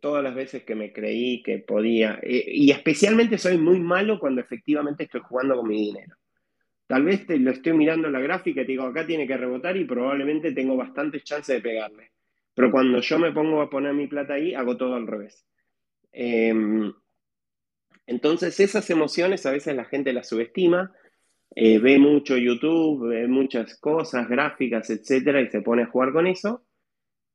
[0.00, 5.04] todas las veces que me creí que podía, y especialmente soy muy malo cuando efectivamente
[5.04, 6.16] estoy jugando con mi dinero.
[6.88, 9.36] Tal vez te, lo estoy mirando en la gráfica y te digo, acá tiene que
[9.36, 12.12] rebotar y probablemente tengo bastantes chances de pegarle.
[12.54, 15.44] Pero cuando yo me pongo a poner mi plata ahí, hago todo al revés.
[16.10, 16.92] Em,
[18.06, 20.92] entonces esas emociones a veces la gente las subestima
[21.60, 26.28] eh, ve mucho YouTube, ve muchas cosas, gráficas, etcétera, y se pone a jugar con
[26.28, 26.64] eso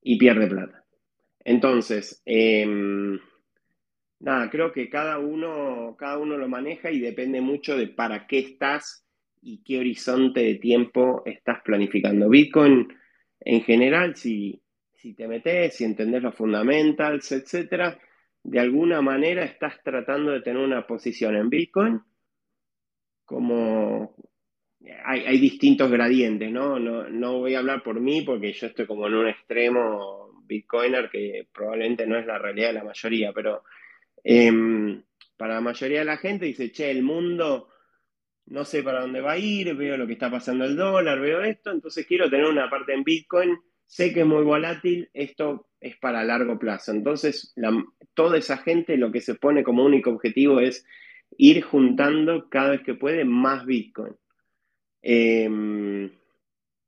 [0.00, 0.82] y pierde plata.
[1.44, 3.20] Entonces, em,
[4.20, 8.38] nada, creo que cada uno, cada uno lo maneja y depende mucho de para qué
[8.38, 9.06] estás
[9.42, 12.30] y qué horizonte de tiempo estás planificando.
[12.30, 12.88] Bitcoin,
[13.40, 14.58] en general, si,
[14.94, 17.98] si te metes, si entendés los fundamentals, etcétera,
[18.42, 22.00] de alguna manera estás tratando de tener una posición en Bitcoin
[23.24, 24.14] como
[25.04, 26.78] hay, distintos gradientes, ¿no?
[26.78, 27.38] ¿no?
[27.38, 32.06] voy a hablar por mí porque yo estoy como en un extremo bitcoiner que probablemente
[32.06, 33.64] no es la realidad de la mayoría, pero
[34.22, 35.02] em,
[35.36, 37.68] para la mayoría de la gente dice, che, el mundo
[38.46, 41.42] no sé para dónde va a ir, veo lo que está pasando el dólar, veo
[41.42, 43.56] esto, entonces quiero tener una parte en Bitcoin,
[43.86, 46.92] sé que es muy volátil, esto es para largo plazo.
[46.92, 47.54] Entonces,
[48.14, 50.86] toda esa gente lo que se pone como único objetivo es
[51.38, 54.14] ir juntando cada vez que puede más Bitcoin.
[55.02, 56.10] Em,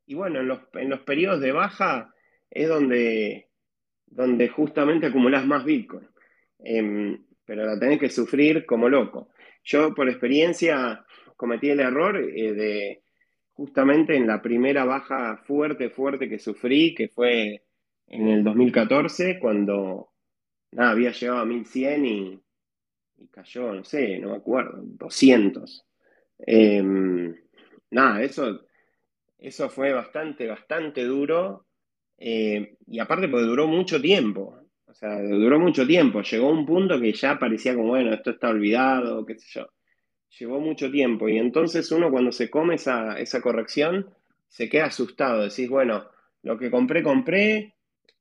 [0.07, 2.15] y bueno, en los, en los, periodos de baja
[2.51, 3.51] es donde,
[4.07, 6.09] donde justamente acumulas más Bitcoin.
[6.59, 9.29] Em, pero la tenés que sufrir como loco.
[9.65, 11.05] Yo por experiencia
[11.37, 13.03] cometí el error eh, de
[13.53, 17.63] justamente en la primera baja fuerte, fuerte que sufrí, que fue
[18.07, 20.11] en el 2014, cuando
[20.77, 22.41] había llegado a 1100 y
[23.19, 25.87] y cayó, no sé, no me acuerdo, 200.
[26.39, 27.35] Em,
[27.91, 28.67] nada, eso,
[29.39, 31.67] eso fue bastante, bastante duro.
[32.19, 34.59] Eh, y aparte porque duró mucho tiempo.
[34.87, 36.23] O sea, duró mucho tiempo.
[36.23, 39.69] Llegó un punto que ya parecía como, bueno, esto está olvidado, qué sé yo.
[40.39, 41.29] Llevó mucho tiempo.
[41.29, 44.11] Y entonces uno cuando se come esa, esa corrección,
[44.49, 45.43] se queda asustado.
[45.43, 46.07] Decís, bueno,
[46.43, 47.76] lo que compré, compré,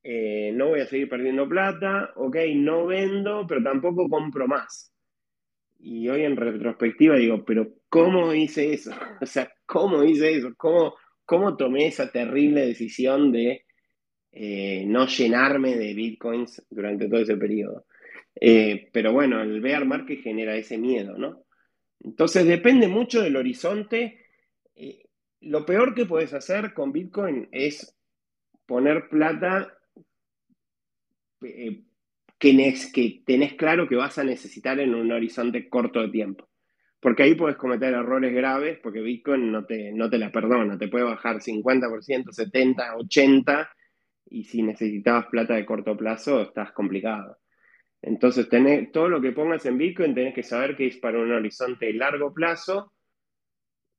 [0.08, 4.94] eh, no voy a seguir perdiendo plata, ok, no vendo, pero tampoco compro más.
[5.80, 8.92] Y hoy en retrospectiva digo, pero ¿cómo hice eso?
[9.22, 10.54] O sea, ¿cómo hice eso?
[10.58, 10.94] ¿Cómo,
[11.26, 13.66] cómo tomé esa terrible decisión de
[14.32, 17.88] eh, no llenarme de bitcoins durante todo ese periodo?
[18.40, 21.46] Eh, pero bueno, el bear market genera ese miedo, ¿no?
[22.02, 24.20] Entonces depende mucho del horizonte.
[25.42, 27.98] lo peor que puedes hacer con bitcoin es
[28.68, 29.76] poner plata
[32.40, 36.50] que, tenés claro que vas a necesitar en un horizonte corto de tiempo.
[37.00, 40.88] porque ahí puedes cometer errores graves, porque Bitcoin no te, no te la perdona, te
[40.88, 43.68] puede bajar 50%, 70%, 80%,
[44.28, 47.38] y si necesitabas plata de corto plazo, estás complicado.
[48.02, 51.32] Entonces, tenés, todo lo que pongas en Bitcoin tenés que saber que es para un
[51.32, 52.94] horizonte largo plazo.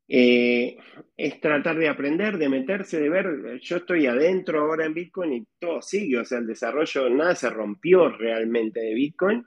[0.09, 0.77] Eh,
[1.17, 5.45] es tratar de aprender, de meterse, de ver, yo estoy adentro ahora en Bitcoin y
[5.59, 9.45] todo sigue, o sea, el desarrollo, nada se rompió realmente de Bitcoin,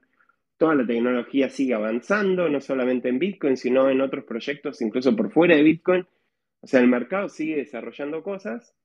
[0.58, 5.32] toda la tecnología sigue avanzando, no solamente en Bitcoin, sino en otros proyectos, incluso por
[5.32, 6.06] fuera de Bitcoin,
[6.60, 8.76] o sea, el mercado sigue desarrollando cosas,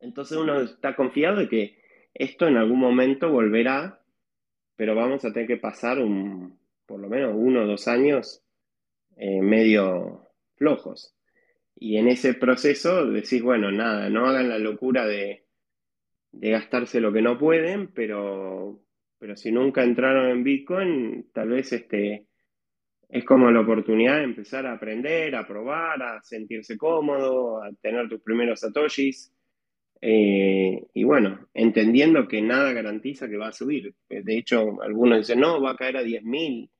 [0.00, 1.78] entonces uno está confiado de que
[2.12, 4.02] esto en algún momento volverá
[4.76, 8.42] pero vamos a tener que pasar un, por lo menos uno o dos años
[9.16, 11.14] eh, medio flojos.
[11.76, 15.44] Y en ese proceso decís, bueno, nada, no hagan la locura de,
[16.32, 18.80] gastarse lo que no pueden, pero,
[19.18, 22.26] pero si nunca entraron en Bitcoin, tal vez este,
[23.08, 28.08] es como la oportunidad de empezar a aprender, a probar, a sentirse cómodo, a tener
[28.08, 29.30] tus primeros satoshis.
[30.00, 33.94] Eh, y bueno, entendiendo que nada garantiza que va a subir.
[34.08, 36.70] De hecho, algunos dicen, no, va a caer a 10.000.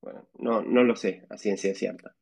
[0.00, 2.14] Bueno, no, no lo sé a ciencia cierta.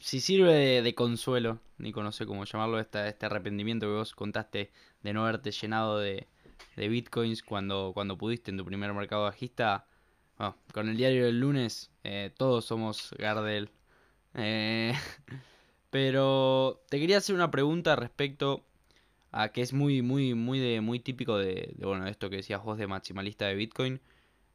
[0.00, 4.70] Si sirve de, consuelo, Nico, no sé cómo llamarlo, este, arrepentimiento que vos contaste
[5.02, 6.26] de no haberte llenado de,
[6.76, 9.86] bitcoins cuando, cuando pudiste en tu primer mercado bajista,
[10.72, 13.70] con el diario del lunes, eh, todos somos Gardel.
[14.34, 14.92] Eh,
[15.90, 18.64] pero te quería hacer una pregunta respecto
[19.32, 22.78] a que es muy, muy, muy de, muy típico de, bueno, esto que decías vos
[22.78, 24.00] de maximalista de Bitcoin.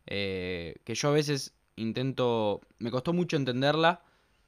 [0.05, 2.61] Eh, que yo a veces intento.
[2.79, 4.01] Me costó mucho entenderla.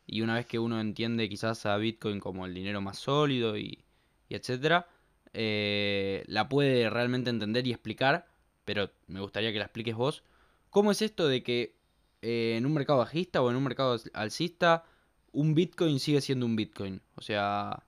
[0.08, 3.84] Y una vez que uno entiende quizás a Bitcoin como el dinero más sólido y,
[4.30, 4.88] etcétera,
[5.34, 8.28] eh, la puede realmente entender y explicar.
[8.65, 10.24] Pero me gustaría que la expliques vos.
[10.70, 11.76] ¿Cómo es esto de que
[12.22, 14.84] eh, en un mercado bajista o en un mercado alcista
[15.32, 17.02] un Bitcoin sigue siendo un Bitcoin?
[17.15, 17.84] O sea,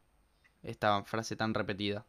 [0.64, 2.06] esta frase tan repetida.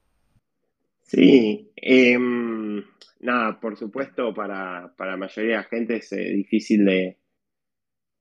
[1.03, 2.85] Sí, em,
[3.21, 7.17] nada, por supuesto, para, la mayoría de la gente es eh, difícil de,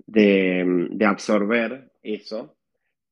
[0.07, 2.57] de, absorber eso,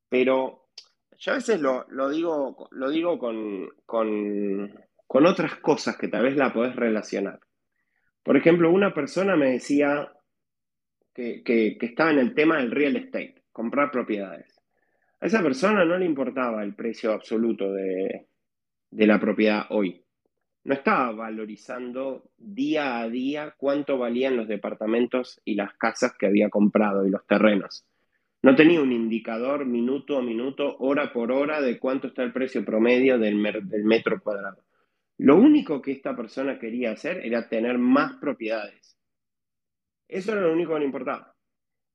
[0.09, 0.69] pero
[1.17, 4.71] yo a veces lo, digo, lo digo con, con,
[5.07, 7.39] otras cosas que tal vez la podés relacionar.
[8.23, 10.11] Por ejemplo, una persona me decía
[11.13, 14.59] que, que estaba en el tema del real estate, comprar propiedades.
[15.19, 18.27] A esa persona no le importaba el precio absoluto de,
[18.91, 20.04] de la propiedad hoy.
[20.65, 26.49] No estaba valorizando día a día cuánto valían los departamentos y las casas que había
[26.49, 27.85] comprado y los terrenos.
[28.41, 32.65] No tenía un indicador minuto a minuto, hora por hora de cuánto está el precio
[32.65, 34.63] promedio del, del metro cuadrado.
[35.19, 38.97] Lo único que esta persona quería hacer era tener más propiedades.
[40.07, 41.35] Eso era lo único que le importaba.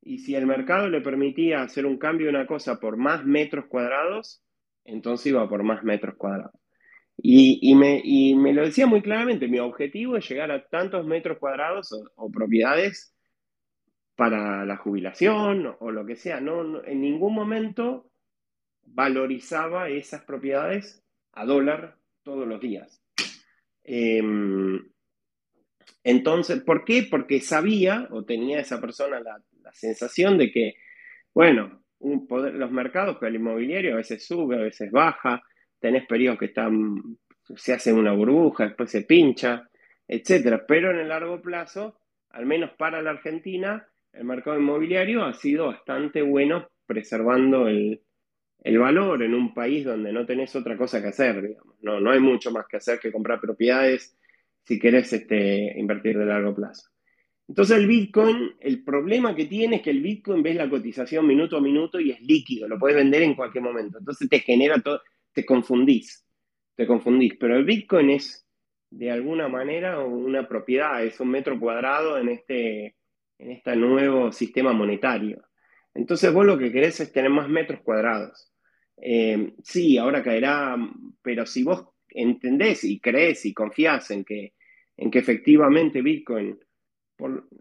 [0.00, 3.66] Y si el mercado le permitía hacer un cambio de una cosa por más metros
[3.66, 4.44] cuadrados,
[4.85, 6.60] entonces iba por más metros cuadrados.
[7.22, 12.30] Y, me, lo decía muy claramente, mi objetivo es llegar a tantos metros cuadrados o,
[12.30, 13.14] propiedades
[14.16, 16.40] para la jubilación o, lo que sea.
[16.40, 18.11] No, en ningún momento
[18.83, 23.02] valorizaba esas propiedades a dólar todos los días.
[23.85, 24.90] Em,
[26.02, 27.06] entonces, ¿por qué?
[27.11, 30.74] Porque sabía o tenía esa persona la, sensación de que,
[31.33, 35.44] bueno, los mercados, pero el inmobiliario a veces sube, a veces baja,
[35.81, 37.19] tenés periodos que están,
[37.57, 39.69] se hacen una burbuja, después se pincha,
[40.07, 40.64] etcétera.
[40.66, 45.66] Pero en el largo plazo, al menos para la Argentina, el mercado inmobiliario ha sido
[45.66, 48.03] bastante bueno preservando el,
[48.79, 51.77] valor en un país donde no tenés otra cosa que hacer, digamos.
[51.81, 54.16] No, no hay mucho más que hacer que comprar propiedades
[54.64, 56.90] si querés este, invertir de largo plazo.
[57.49, 61.57] Entonces el Bitcoin, el problema que tiene es que el Bitcoin ves la cotización minuto
[61.57, 63.99] a minuto y es líquido, lo puedes vender en cualquier momento.
[63.99, 65.01] Entonces te genera todo,
[65.33, 66.25] te confundís,
[66.77, 67.37] te confundís.
[67.38, 68.47] Pero el Bitcoin es
[68.90, 72.97] de alguna manera una propiedad, es un metro cuadrado en este,
[73.38, 75.43] en este nuevo sistema monetario.
[75.95, 78.53] Entonces vos lo que querés es tener más metros cuadrados.
[78.97, 80.77] Eh, sí, ahora caerá,
[81.23, 84.55] pero si vos entendés y crees y confías en que,
[84.97, 86.59] en que efectivamente Bitcoin,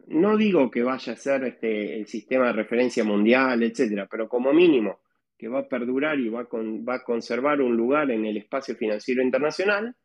[0.07, 4.53] no digo que vaya a ser este, el sistema de referencia mundial, etcétera, pero como
[4.53, 5.01] mínimo
[5.39, 9.95] que va a perdurar y va a, conservar un lugar en el espacio financiero internacional,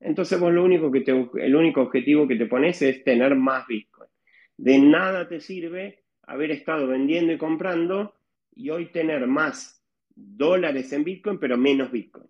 [0.00, 1.04] entonces vos lo único que
[1.40, 4.10] el único objetivo que te pones es tener más Bitcoin.
[4.56, 8.16] De nada te sirve haber estado vendiendo y comprando
[8.54, 12.26] y hoy tener más dólares en Bitcoin, pero menos Bitcoin.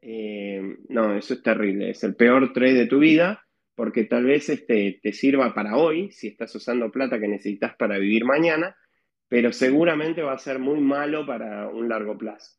[0.00, 1.90] Eh, no, eso es terrible.
[1.90, 6.10] Es el peor trade de tu vida porque tal vez este, te sirva para hoy,
[6.12, 8.74] si estás usando plata que necesitas para vivir mañana,
[9.34, 12.56] pero seguramente va a ser muy malo para un largo plazo.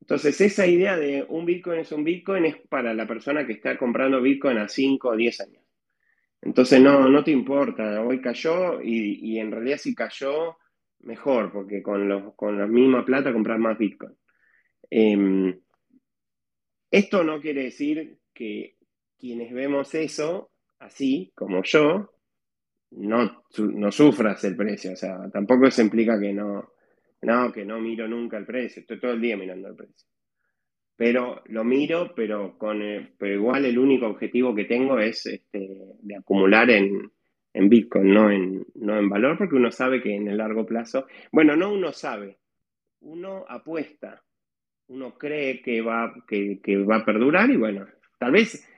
[0.00, 3.78] Entonces, esa idea de un Bitcoin es un Bitcoin es para la persona que está
[3.78, 5.62] comprando Bitcoin a 5 o 10 años.
[6.42, 10.56] Entonces, no, no te importa, hoy cayó y, en realidad si cayó,
[11.02, 14.16] mejor, porque con, con la misma plata compras más Bitcoin.
[14.90, 15.60] Em,
[16.90, 18.74] esto no quiere decir que
[19.20, 20.50] quienes vemos eso,
[20.80, 22.10] así como yo,
[22.92, 24.92] no, no sufras el precio.
[24.92, 26.72] O sea, tampoco eso implica que no,
[27.22, 28.80] no, que no miro nunca el precio.
[28.80, 30.08] Estoy todo el día mirando el precio.
[30.96, 32.80] Pero lo miro, pero con
[33.18, 35.68] pero igual el único objetivo que tengo es este,
[36.00, 37.12] de acumular en,
[37.54, 41.06] en Bitcoin, no en, no en valor, porque uno sabe que en el largo plazo,
[41.30, 42.38] bueno, no uno sabe,
[42.98, 44.24] uno apuesta,
[44.88, 47.86] uno cree que va, que va a perdurar y bueno,
[48.18, 48.68] tal vez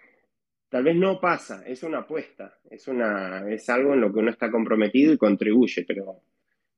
[0.71, 4.31] Tal vez no pasa, es una apuesta, es, una, es algo en lo que uno
[4.31, 6.23] está comprometido y contribuye, pero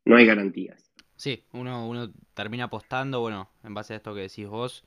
[0.07, 0.90] no hay garantías.
[1.14, 4.84] Sí, uno, uno termina apostando, bueno, en base a esto que decís vos,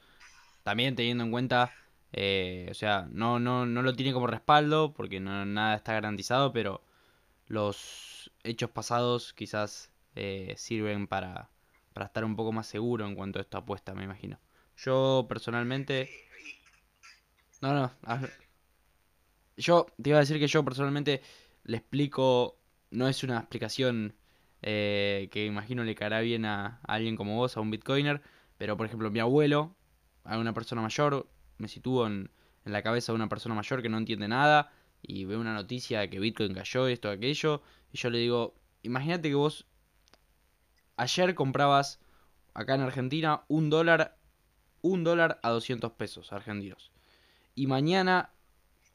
[0.64, 1.72] también teniendo en cuenta,
[2.14, 6.52] eh, o sea, no, no, no lo tiene como respaldo porque no, nada está garantizado,
[6.52, 6.82] pero
[7.46, 11.52] los hechos pasados quizás eh, sirven para,
[11.94, 14.40] para estar un poco más seguro en cuanto a esta apuesta, me imagino.
[14.78, 16.10] Yo personalmente...
[17.62, 17.92] No, no,
[19.58, 21.22] yo te iba a decir que yo personalmente
[21.64, 22.60] le explico,
[22.92, 24.16] no es una explicación
[24.62, 28.22] eh, que imagino le caerá bien a, alguien como vos, a un bitcoiner,
[28.58, 29.76] pero por ejemplo mi abuelo,
[30.24, 31.28] a una persona mayor,
[31.58, 32.32] me sitúo en,
[32.64, 34.72] la cabeza de una persona mayor que no entiende nada
[35.04, 37.62] y ve una noticia de que Bitcoin cayó, esto, aquello,
[37.94, 39.68] y yo le digo, imagínate que vos
[40.98, 42.00] ayer comprabas
[42.56, 44.18] acá en Argentina un dólar,
[44.82, 46.92] un dólar a 200 pesos argentinos.
[47.54, 48.32] Y mañana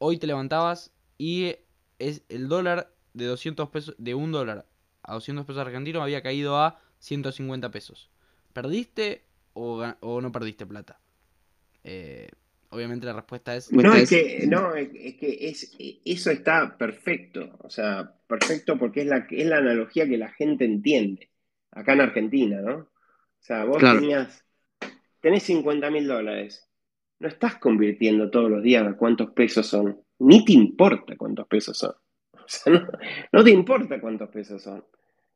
[0.03, 1.55] hoy te levantabas y
[1.99, 4.65] es el dólar de 200 pesos, de un dólar
[5.03, 8.09] a 200 pesos argentinos había caído a 150 pesos.
[8.51, 10.99] ¿Perdiste o, no perdiste plata?
[11.83, 12.29] Eh,
[12.69, 13.71] obviamente la respuesta es...
[13.71, 17.59] No, es que, no, es que es, eso está perfecto.
[17.59, 21.29] O sea, perfecto porque es la, es la analogía que la gente entiende.
[21.69, 22.75] Acá en Argentina, ¿no?
[22.75, 24.43] O sea, vos tenías,
[25.19, 26.70] tenés 50 mil dólares
[27.21, 30.01] no estás convirtiendo todos los días a cuántos pesos son.
[30.19, 31.93] Ni te importa cuántos pesos son.
[32.33, 32.73] O sea,
[33.31, 34.83] no, te importa cuántos pesos son.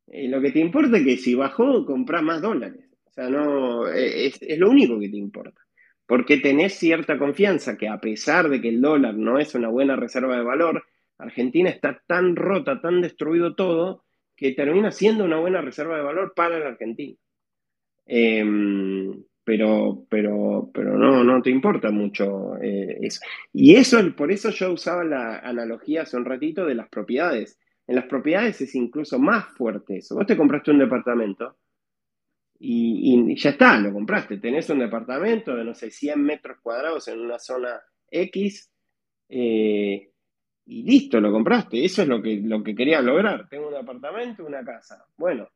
[0.08, 2.84] Eh, lo que te importa es que si bajó, compras más dólares.
[3.06, 5.62] O sea, no, eh, es, lo único que te importa.
[6.08, 9.96] Porque tenés cierta confianza que a pesar de que el dólar no es una buena
[9.96, 10.84] reserva de valor,
[11.20, 14.04] Argentina está tan rota, tan destruido todo,
[14.36, 17.16] que termina siendo una buena reserva de valor para la Argentina.
[18.08, 18.44] Eh,
[19.46, 23.22] pero, pero, pero no, no te importa mucho eh, eso.
[23.54, 27.60] Y eso, por eso yo usaba la analogía hace un ratito de las propiedades.
[27.88, 30.16] En las propiedades es incluso más fuerte eso.
[30.16, 31.58] Vos te compraste un departamento
[32.60, 34.38] y, ya está, lo compraste.
[34.38, 37.80] Tenés un departamento de, no sé, 100 metros cuadrados en una zona
[38.10, 38.72] X
[39.30, 40.10] eh,
[40.66, 41.86] y listo, lo compraste.
[41.86, 43.48] Eso es lo que, lo que quería lograr.
[43.48, 45.06] Tengo un departamento, una casa.
[45.16, 45.48] Bueno,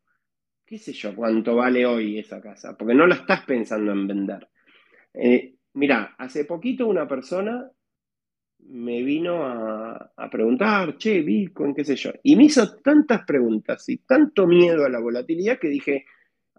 [0.70, 4.48] qué sé yo cuánto vale hoy esa casa, porque no la estás pensando en vender.
[5.16, 7.68] Eh, mira, hace poquito una persona
[8.68, 13.98] me vino a, preguntar, che, Bitcoin, qué sé yo, y me hizo tantas preguntas y
[13.98, 16.06] tanto miedo a la volatilidad que dije,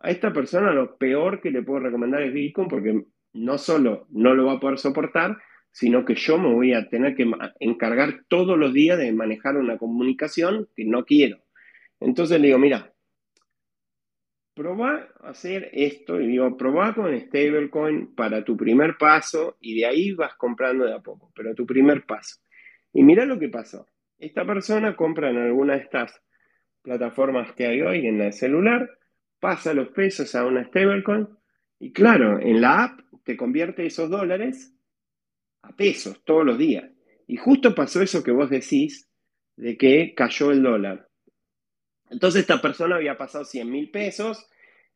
[0.01, 3.05] a esta persona lo peor que le puedo recomendar es Bitcoin porque
[3.35, 5.39] no solo no lo va a poder soportar,
[5.71, 7.31] sino que yo me voy a tener que
[7.61, 11.45] encargar todos los días de manejar una comunicación que no quiero.
[12.01, 12.90] Entonces le digo, mira,
[14.55, 20.13] probá hacer esto, y digo, probá con stablecoin para tu primer paso y de ahí
[20.13, 22.41] vas comprando de a poco, pero tu primer paso.
[22.93, 23.87] Y mira lo que pasó.
[24.19, 26.21] Esta persona compra en alguna de estas
[26.83, 28.91] plataformas que hay hoy en la celular,
[29.39, 31.29] pasa los pesos a una stablecoin
[31.79, 34.77] y claro, en la app te convierte esos dólares
[35.63, 36.91] a pesos todos los días.
[37.27, 39.09] Y justo pasó eso que vos decís
[39.57, 41.10] de que cayó el dólar.
[42.11, 44.49] Entonces esta persona había pasado 100 mil pesos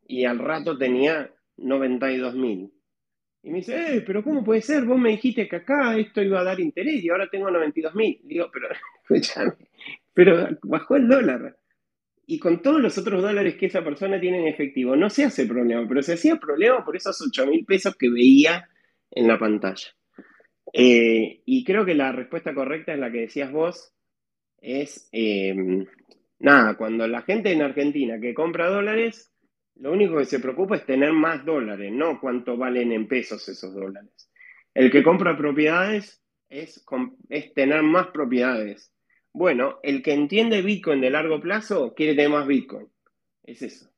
[0.07, 2.73] y al rato tenía 92 mil.
[3.43, 4.85] Y me dice, eh, pero ¿cómo puede ser?
[4.85, 8.21] Vos me dijiste que acá esto iba a dar interés y ahora tengo 92 mil.
[8.25, 8.69] Digo, pero,
[10.15, 11.57] pero bajó el dólar.
[12.27, 15.47] Y con todos los otros dólares que esa persona tiene en efectivo, no se hace
[15.47, 18.67] problema, pero se hacía problema por esos 8 mil pesos que veía
[19.11, 19.89] en la pantalla.
[20.73, 23.93] Eh, y creo que la respuesta correcta es la que decías vos,
[24.59, 25.55] es eh,
[26.39, 29.32] Nada, cuando la gente en Argentina que compra dólares,
[29.76, 33.74] lo único que se preocupa es tener más dólares, no cuánto valen en pesos esos
[33.74, 34.30] dólares.
[34.72, 36.85] El que compra propiedades es,
[37.55, 38.93] tener más propiedades.
[39.32, 42.89] Bueno, el que entiende Bitcoin de largo plazo quiere tener más Bitcoin.
[43.43, 43.91] Es eso.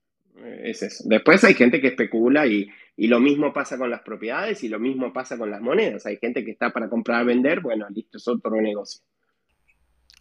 [0.45, 1.05] Es eso.
[1.07, 4.79] Después hay gente que especula y, y, lo mismo pasa con las propiedades y lo
[4.79, 6.05] mismo pasa con las monedas.
[6.07, 9.03] Hay gente que está para comprar, vender, bueno, listo, es otro negocio.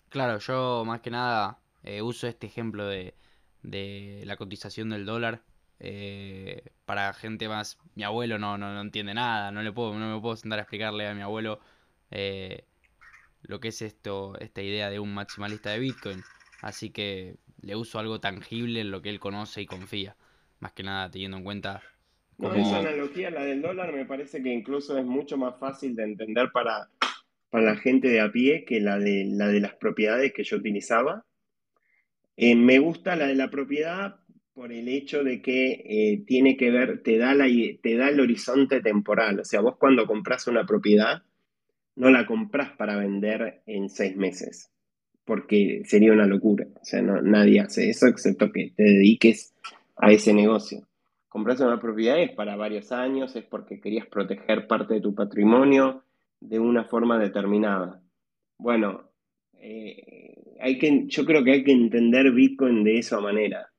[0.10, 3.14] Claro, yo más que nada eh, uso este ejemplo de,
[3.62, 5.42] de, la cotización del dólar.
[5.80, 10.16] Eh, para gente más, mi abuelo no, no, no, entiende nada, no le puedo, no
[10.16, 11.60] me puedo sentar a explicarle a mi abuelo
[12.12, 12.64] eh,
[13.44, 16.24] lo que es esto, esta idea de un maximalista de Bitcoin.
[16.62, 20.16] Así que le uso algo tangible en lo que él conoce y confía.
[20.60, 21.84] Más que nada teniendo en cuenta...
[22.38, 26.04] No, esa analogía, la del dólar, me parece que incluso es mucho más fácil de
[26.04, 26.90] entender para,
[27.50, 30.58] para la gente de a pie que la de, la de las propiedades que yo
[30.58, 31.24] utilizaba.
[32.38, 34.18] Eh, me gusta la de la propiedad
[34.54, 38.82] por el hecho de que eh, tiene que ver, te da, te da el horizonte
[38.82, 39.40] temporal.
[39.40, 41.24] O sea, vos cuando compras una propiedad,
[41.96, 44.70] no la compras para vender en seis meses
[45.26, 46.68] porque sería una locura.
[46.80, 49.54] O sea, nadie hace eso excepto que te dediques
[49.98, 50.88] a ese negocio.
[51.28, 56.04] Compras una propiedad es para varios años, es porque querías proteger parte de tu patrimonio
[56.40, 58.02] de una forma determinada.
[58.58, 59.10] Bueno,
[59.60, 60.25] eh,
[60.60, 63.72] hay que, yo creo que hay que entender Bitcoin de esa manera.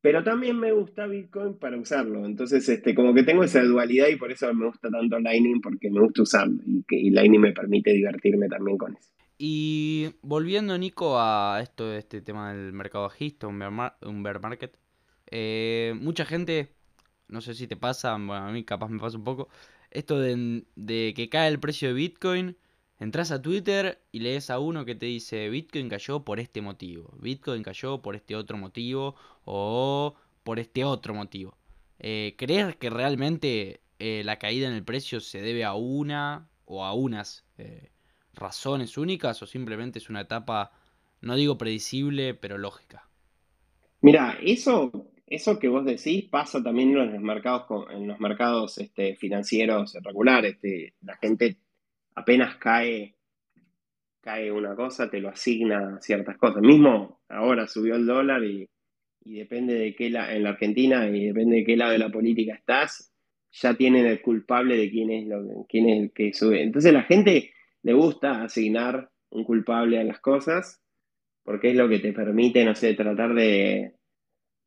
[0.00, 2.26] Pero también me gusta Bitcoin para usarlo.
[2.26, 5.90] Entonces, este, como que tengo esa dualidad y por eso me gusta tanto Lightning, porque
[5.90, 9.10] me gusta usarlo y, que, Lightning me permite divertirme también con eso.
[9.38, 14.76] Y volviendo, Nico, a esto, este tema del mercado bajista, un bear, market,
[15.30, 16.68] eh, mucha gente,
[17.28, 19.48] no sé si te pasa, bueno, a mí capaz me pasa un poco,
[19.90, 22.56] esto de, de, que cae el precio de Bitcoin,
[22.98, 27.14] entras a Twitter y lees a uno que te dice Bitcoin cayó por este motivo,
[27.20, 31.56] Bitcoin cayó por este otro motivo o por este otro motivo.
[31.98, 36.84] Eh, ¿Crees que realmente eh, la caída en el precio se debe a una o
[36.84, 37.90] a unas eh,
[38.34, 40.72] razones únicas o simplemente es una etapa,
[41.20, 43.08] no digo predecible, pero lógica?
[44.00, 44.92] Mira, eso,
[45.26, 50.58] eso que vos decís pasa también en los mercados, en los mercados este, financieros regulares.
[51.00, 51.56] La gente
[52.14, 53.16] apenas cae,
[54.20, 56.62] cae una cosa, te lo asigna ciertas cosas.
[56.62, 58.68] Mismo ahora subió el dólar y,
[59.24, 63.10] depende de qué en la Argentina y depende de qué lado de la política estás,
[63.52, 66.62] ya tienen el culpable de quién es, lo, quién es el que sube.
[66.62, 67.52] Entonces la gente
[67.82, 70.82] le gusta asignar un culpable a las cosas,
[71.44, 73.94] porque es lo que te permite, no sé, tratar de,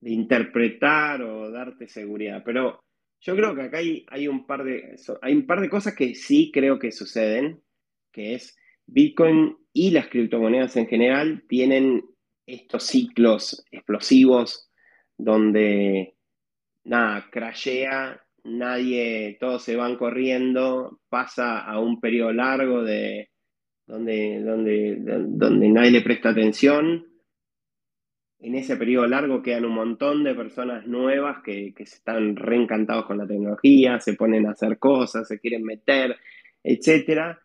[0.01, 2.43] interpretar o darte seguridad.
[2.45, 2.83] Pero
[3.21, 6.51] yo creo que acá hay, un par de, hay un par de cosas que sí
[6.53, 7.61] creo que suceden,
[8.11, 12.03] que es Bitcoin y las criptomonedas en general tienen
[12.45, 14.69] estos ciclos explosivos
[15.17, 16.15] donde,
[16.83, 23.29] nada, crashea nadie, todos se van corriendo, pasa a un periodo largo de
[23.85, 27.05] donde, donde, donde nadie le presta atención.
[28.39, 33.17] En ese periodo largo quedan un montón de personas nuevas que, que están reencantados con
[33.17, 36.15] la tecnología, se ponen a hacer cosas, se quieren meter,
[36.63, 37.37] etc.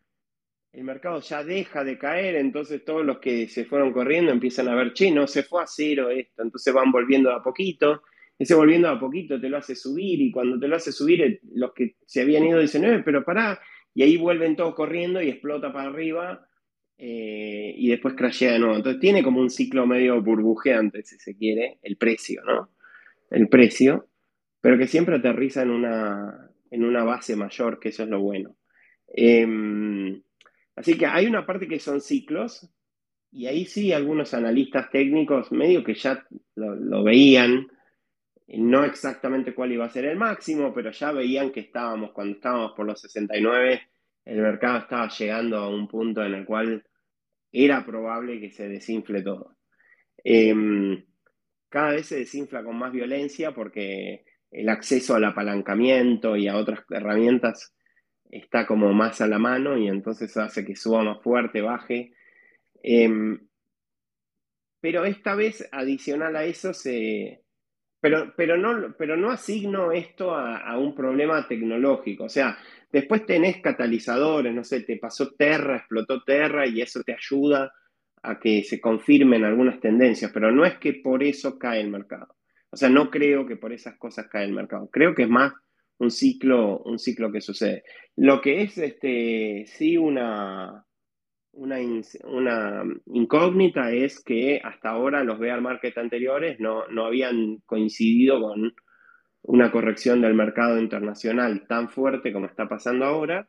[0.72, 4.74] El mercado ya deja de caer, entonces todos los que se fueron corriendo empiezan a
[4.74, 8.03] ver, che, no se fue a cero esto, entonces van volviendo a poquito
[8.43, 11.40] ese volviendo a poquito te lo hace subir y cuando te lo hace subir eh,
[11.55, 13.61] los que se habían ido dicen, eh, pero pará,
[13.95, 16.49] y ahí vuelven todos corriendo y explota para arriba
[16.99, 18.76] eh, y después crashea de nuevo.
[18.76, 22.70] Entonces tiene como un ciclo medio burbujeante, si se quiere, el precio, ¿no?
[23.30, 24.09] El precio,
[24.61, 28.57] pero que siempre aterriza en una, en una base mayor, que eso es lo bueno.
[29.09, 30.22] Em,
[30.76, 32.70] así que hay una parte que son ciclos,
[33.30, 37.66] y ahí sí algunos analistas técnicos medio que ya lo veían,
[38.49, 42.72] no exactamente cuál iba a ser el máximo, pero ya veían que estábamos, cuando estábamos
[42.76, 43.80] por los 69,
[44.24, 46.84] el mercado estaba llegando a un punto en el cual
[47.50, 49.56] era probable que se desinfle todo.
[50.24, 51.04] Em,
[51.68, 56.84] cada vez se desinfla con más violencia porque el acceso al apalancamiento y a otras
[56.90, 57.74] herramientas
[58.30, 62.12] está como más a la mano y entonces hace que suba más fuerte, baje.
[62.82, 63.46] Em,
[64.80, 67.41] pero esta vez, adicional a eso, se,
[68.03, 72.24] pero, pero, no, pero no asigno esto a, un problema tecnológico.
[72.24, 72.59] O sea,
[72.90, 77.72] después tenés catalizadores, no sé, te pasó Terra, explotó Terra y eso te ayuda
[78.24, 82.34] a que se confirmen algunas tendencias, pero no es que por eso cae el mercado.
[82.70, 84.90] O sea, no creo que por esas cosas cae el mercado.
[84.90, 85.53] Creo que es más
[85.98, 87.84] un ciclo, un ciclo que sucede.
[88.16, 90.84] Lo que es este, sí una,
[91.53, 91.76] una,
[92.24, 98.74] una, incógnita es que hasta ahora los bear market anteriores no, no habían coincidido con
[99.42, 103.48] una corrección del mercado internacional tan fuerte como está pasando ahora.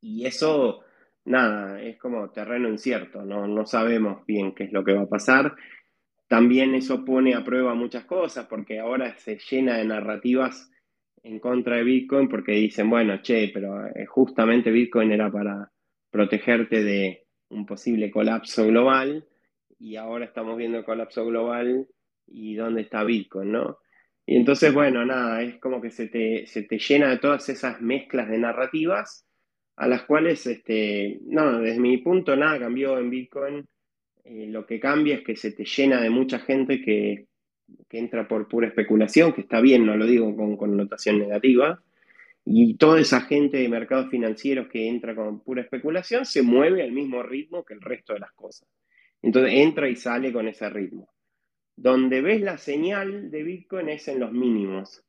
[0.00, 0.80] Y eso,
[1.24, 5.08] nada, es como terreno incierto, no, no sabemos bien qué es lo que va a
[5.08, 5.54] pasar.
[6.28, 10.70] también eso pone a prueba muchas cosas porque ahora se llena de narrativas
[11.22, 15.70] en contra de Bitcoin porque dicen, bueno, che, pero eh, justamente Bitcoin era para
[16.12, 19.26] protegerte de un posible colapso global
[19.80, 21.88] y ahora estamos viendo el colapso global
[22.28, 23.78] y dónde está Bitcoin, ¿no?
[24.24, 27.80] Y entonces, bueno, nada, es como que se te, se te llena de todas esas
[27.80, 29.26] mezclas de narrativas
[29.76, 33.66] a las cuales, este, no, desde mi punto nada cambió en Bitcoin.
[34.24, 37.26] Eh, lo que cambia es que se te llena de mucha gente que,
[37.88, 41.82] que entra por pura especulación, que está bien, no lo digo con connotación negativa,
[42.44, 46.92] y toda esa gente de mercados financieros que entra con pura especulación se mueve al
[46.92, 48.68] mismo ritmo que el resto de las cosas.
[49.22, 51.08] Entonces entra y sale con ese ritmo.
[51.76, 55.04] Donde ves la señal de Bitcoin es en los mínimos.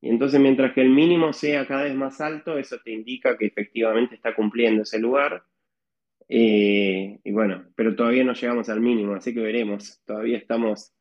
[0.00, 3.46] Y entonces mientras que el mínimo sea cada vez más alto, eso te indica que
[3.46, 5.44] efectivamente está cumpliendo ese lugar.
[6.28, 10.02] Eh, y bueno, pero todavía no llegamos al mínimo, así que veremos.
[10.04, 10.92] Todavía estamos,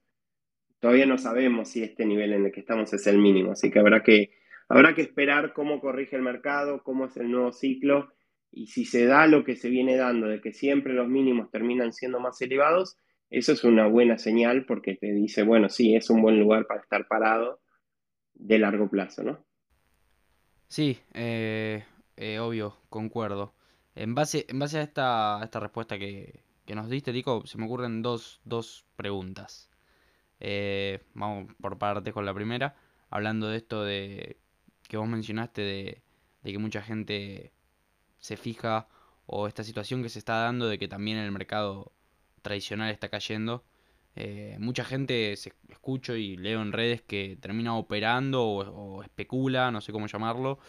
[0.79, 3.79] todavía no sabemos si este nivel en el que estamos es el mínimo, así que
[3.79, 4.31] habrá que,
[4.67, 8.11] habrá que esperar cómo corrige el mercado, cómo es el nuevo ciclo
[8.51, 11.91] y si se da lo que se viene dando, de que siempre los mínimos terminan
[11.91, 12.97] siendo más elevados,
[13.29, 16.81] eso es una buena señal porque te dice, bueno, sí, es un buen lugar para
[16.81, 17.59] estar parado
[18.33, 19.45] de largo plazo, ¿no?
[20.67, 21.83] Sí, eh,
[22.17, 23.53] eh, obvio, concuerdo.
[23.93, 26.43] En base, en base a esta, esta respuesta que,
[26.73, 29.69] nos diste, Tico, se me ocurren dos, dos preguntas.
[30.39, 32.75] Eh, vamos por partes con la primera,
[33.09, 34.37] hablando de esto de
[34.87, 36.01] que vos mencionaste de,
[36.43, 37.51] que mucha gente
[38.19, 38.87] se fija
[39.25, 41.91] o esta situación que se está dando de que también el mercado
[42.41, 43.65] tradicional está cayendo.
[44.15, 49.81] Eh, mucha gente se escucho y leo en redes que termina operando o, especula, no
[49.81, 50.59] sé cómo llamarlo,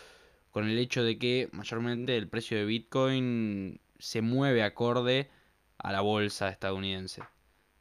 [0.51, 5.31] con el hecho de que mayormente el precio de Bitcoin se mueve acorde
[5.79, 7.23] a la bolsa estadounidense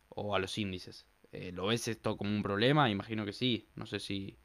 [0.10, 1.08] o a los índices.
[1.32, 2.90] Eh, ¿Lo ves esto como un problema?
[2.90, 3.68] Imagino que sí.
[3.76, 4.38] No sé si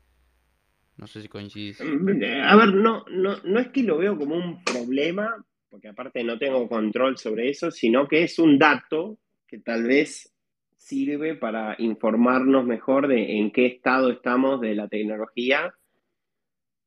[1.01, 1.81] no sé si coincidís.
[1.81, 6.39] A ver, no, no, no es que lo veo como un problema, porque aparte no
[6.39, 10.31] tengo control sobre eso, sino que es un dato que tal vez
[10.77, 15.75] sirve para informarnos mejor de en qué estado estamos de la tecnología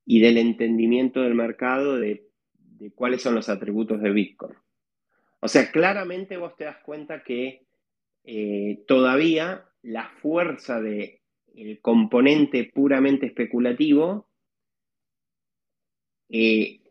[0.06, 2.28] y del entendimiento del mercado de,
[2.94, 4.56] cuáles son los atributos de Bitcoin.
[5.40, 7.66] O sea, claramente vos te das cuenta que
[8.24, 11.23] eh, todavía la fuerza de
[11.54, 14.28] el componente puramente especulativo,
[16.30, 16.82] eh,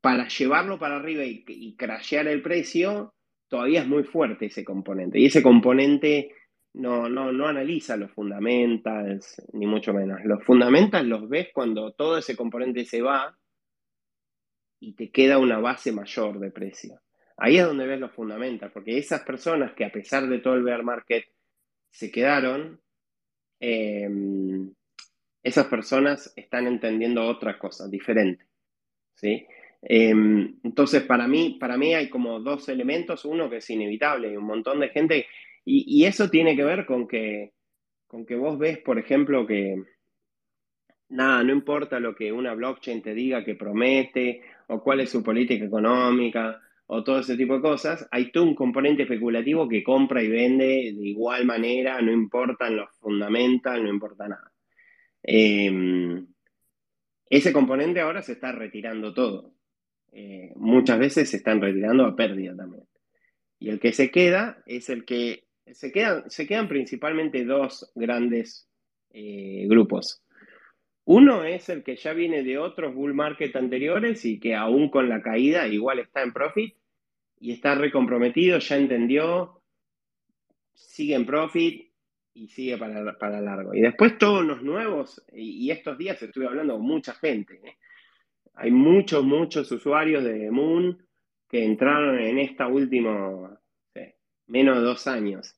[0.00, 3.14] para llevarlo para arriba y, y crashear el precio,
[3.48, 5.18] todavía es muy fuerte ese componente.
[5.18, 6.32] Y ese componente
[6.74, 10.20] no, no, no analiza los fundamentals, ni mucho menos.
[10.24, 13.36] Los fundamentals los ves cuando todo ese componente se va
[14.80, 17.00] y te queda una base mayor de precio.
[17.36, 20.62] Ahí es donde ves los fundamentals, porque esas personas que a pesar de todo el
[20.62, 21.24] bear market
[21.90, 22.80] se quedaron,
[23.60, 24.72] Em,
[25.42, 28.46] esas personas están entendiendo otra cosa, diferente.
[29.14, 29.46] ¿sí?
[29.82, 33.24] Em, entonces, para mí, para mí hay como dos elementos.
[33.24, 35.26] Uno que es inevitable, y un montón de gente,
[35.64, 37.52] y, eso tiene que ver con que,
[38.06, 39.82] con que vos ves, por ejemplo, que
[41.10, 45.22] nada, no importa lo que una blockchain te diga que promete, o cuál es su
[45.22, 46.60] política económica,
[46.92, 50.64] o todo ese tipo de cosas, hay todo un componente especulativo que compra y vende
[50.64, 54.50] de igual manera, no importan los fundamentos, no importa nada.
[55.22, 56.26] Em,
[57.28, 59.54] ese componente ahora se está retirando todo.
[60.10, 62.82] Eh, muchas veces se están retirando a pérdida también.
[63.60, 68.68] Y el que se queda es el que se quedan, se quedan principalmente dos grandes
[69.10, 70.24] eh, grupos.
[71.04, 75.08] Uno es el que ya viene de otros bull market anteriores y que aún con
[75.08, 76.79] la caída igual está en profit
[77.40, 79.62] y está recomprometido, ya entendió,
[80.74, 81.90] sigue en profit
[82.34, 83.74] y sigue para, para largo.
[83.74, 87.76] Y después todos los nuevos, y, estos días estuve hablando con mucha gente, ¿eh?
[88.54, 91.02] hay muchos, muchos usuarios de Moon
[91.48, 93.58] que entraron en esta última,
[94.46, 95.56] menos de dos años.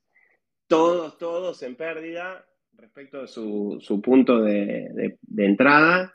[0.68, 6.14] Todos, todos en pérdida respecto a su, punto de, de entrada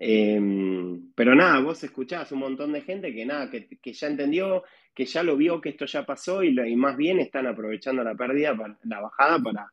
[0.00, 4.62] Em, pero nada, vos escuchás un montón de gente que nada, que, ya entendió,
[4.94, 8.56] que ya lo vio, que esto ya pasó y, más bien están aprovechando la pérdida,
[8.84, 9.72] la bajada para,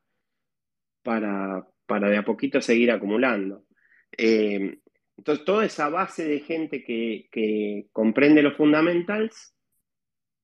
[1.04, 3.66] para, para de a poquito seguir acumulando.
[4.12, 4.80] Em,
[5.18, 9.56] entonces, toda esa base de gente que, que comprende los fundamentals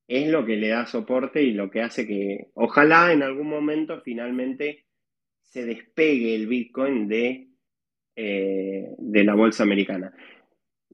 [0.07, 4.01] es lo que le da soporte y lo que hace que, ojalá en algún momento
[4.01, 4.86] finalmente
[5.41, 7.50] se despegue el Bitcoin de
[8.16, 10.14] eh, de la bolsa americana.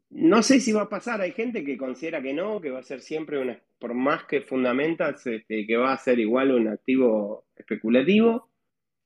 [0.09, 2.83] No sé si va a pasar, hay gente que considera que no, que va a
[2.83, 7.45] ser siempre una, por más que fundamentas, este, que va a ser igual un activo
[7.55, 8.49] especulativo.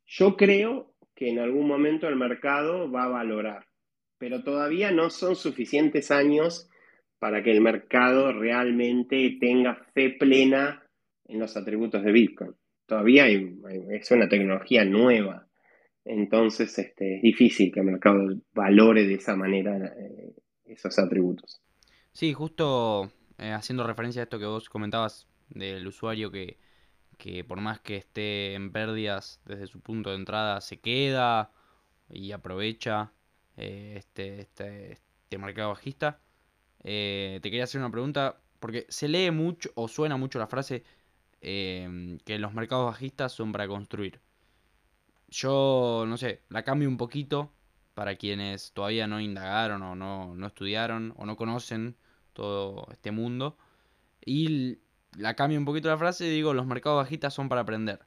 [0.05, 3.66] Yo creo que en algún momento el mercado va a valorar,
[4.18, 6.70] pero todavía no son suficientes años
[7.18, 10.84] para que el mercado realmente tenga fe plena
[11.28, 12.55] en los atributos de Bitcoin.
[12.88, 15.47] Todavía es una tecnología nueva,
[16.05, 20.33] entonces este, es difícil que el mercado valore de esa manera eh,
[20.65, 21.61] esos atributos.
[22.11, 26.57] Sí, justo eh, haciendo referencia a esto que vos comentabas del usuario que,
[27.47, 31.51] por más que esté en pérdidas desde su punto de entrada se queda
[32.09, 33.13] y aprovecha
[33.57, 36.19] eh, este, este, este, mercado bajista.
[36.81, 40.83] te quería hacer una pregunta, porque se lee mucho o suena mucho la frase
[41.39, 44.19] que los mercados bajistas son para construir.
[45.32, 47.51] Yo, no sé, la cambio un poquito
[47.93, 51.95] para quienes todavía no indagaron o no, no estudiaron o no conocen
[52.34, 53.57] todo este mundo.
[54.25, 54.79] Y
[55.17, 57.99] la cambio un poquito la frase y digo, los mercados bajistas son para aprender.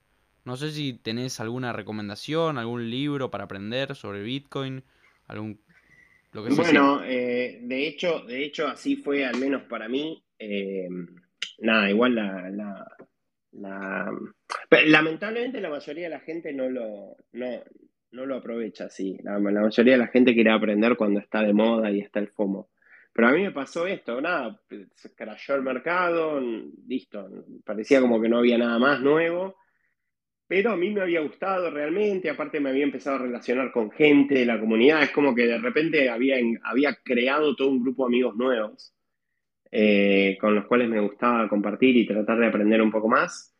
[0.44, 4.84] No sé si tenés alguna recomendación, algún libro para aprender sobre Bitcoin,
[5.26, 5.60] algún
[6.32, 10.22] lo que Bueno, eh, de hecho, de hecho así fue al menos para mí.
[10.38, 10.88] Eh,
[11.60, 12.96] nada, igual la, la,
[14.86, 19.16] lamentablemente la mayoría de la gente no lo, no, lo aprovecha así.
[19.22, 22.68] La, mayoría de la gente quiere aprender cuando está de moda y está el FOMO.
[23.12, 24.60] Pero a mí me pasó esto, nada,
[24.96, 26.40] se crashó el mercado,
[26.88, 27.28] listo,
[27.64, 29.54] parecía como que no había nada más nuevo,
[30.48, 34.34] pero a mí me había gustado realmente, aparte me había empezado a relacionar con gente
[34.34, 38.08] de la comunidad, es como que de repente había, había creado todo un grupo de
[38.08, 38.92] amigos nuevos.
[39.76, 43.52] Eh, con los cuales me gustaba compartir y tratar de aprender un poco más.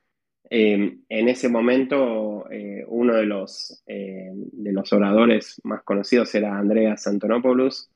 [0.48, 7.08] Eh, en ese momento, eh, uno de los, de los oradores más conocidos era Andreas
[7.08, 7.90] Antonopoulos,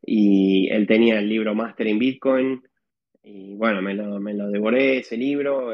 [0.00, 2.62] y él tenía el libro Master in Bitcoin,
[3.22, 5.68] y bueno, me lo, me lo devoré ese libro,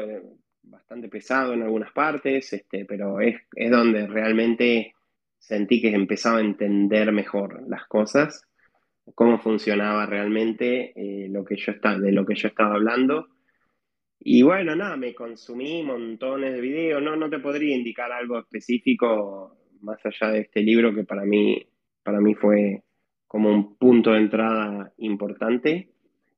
[0.63, 4.93] bastante pesado en algunas partes, este, pero es, es donde realmente
[5.39, 8.45] sentí que empezaba a entender mejor las cosas
[9.15, 13.27] cómo funcionaba realmente eh, lo que yo estaba, de lo que yo estaba hablando.
[14.19, 19.57] Y bueno, nada, me consumí montones de videos, no, no te podría indicar algo específico
[19.81, 21.65] más allá de este libro que para mí,
[22.03, 22.83] para mí fue
[23.27, 25.89] como un punto de entrada importante.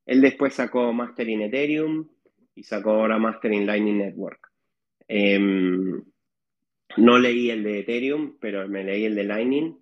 [0.06, 2.08] Él después sacó Master in Ethereum
[2.56, 4.50] y sacó ahora Master in Lightning Network.
[5.08, 6.04] Em,
[6.98, 9.78] no leí el de Ethereum, pero me leí el de Lightning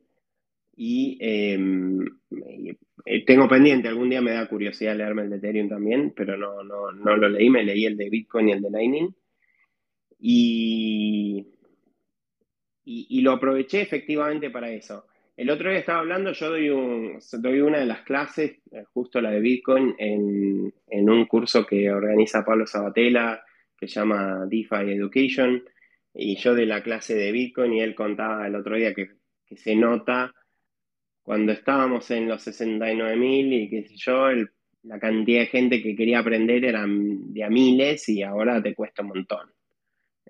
[0.80, 1.58] y eh,
[3.26, 6.92] tengo pendiente, algún día me da curiosidad leerme el de Ethereum también, pero no, no,
[6.92, 9.16] no lo leí, me leí el de Bitcoin y el de Lightning.
[10.20, 11.48] Y,
[12.86, 15.08] y, lo aproveché efectivamente para eso.
[15.36, 19.20] El otro día estaba hablando, yo doy, un, doy una de las clases, eh, justo
[19.20, 23.44] la de Bitcoin, en, en un curso que organiza Pablo Sabatella,
[23.78, 25.64] que se llama DeFi Education,
[26.14, 29.10] y yo de la clase de Bitcoin, y él contaba el otro día que
[29.56, 30.34] se nota
[31.28, 34.30] cuando estábamos en los 69.000 y qué sé yo,
[34.84, 39.02] la cantidad de gente que quería aprender eran de a miles y ahora te cuesta
[39.02, 39.50] un montón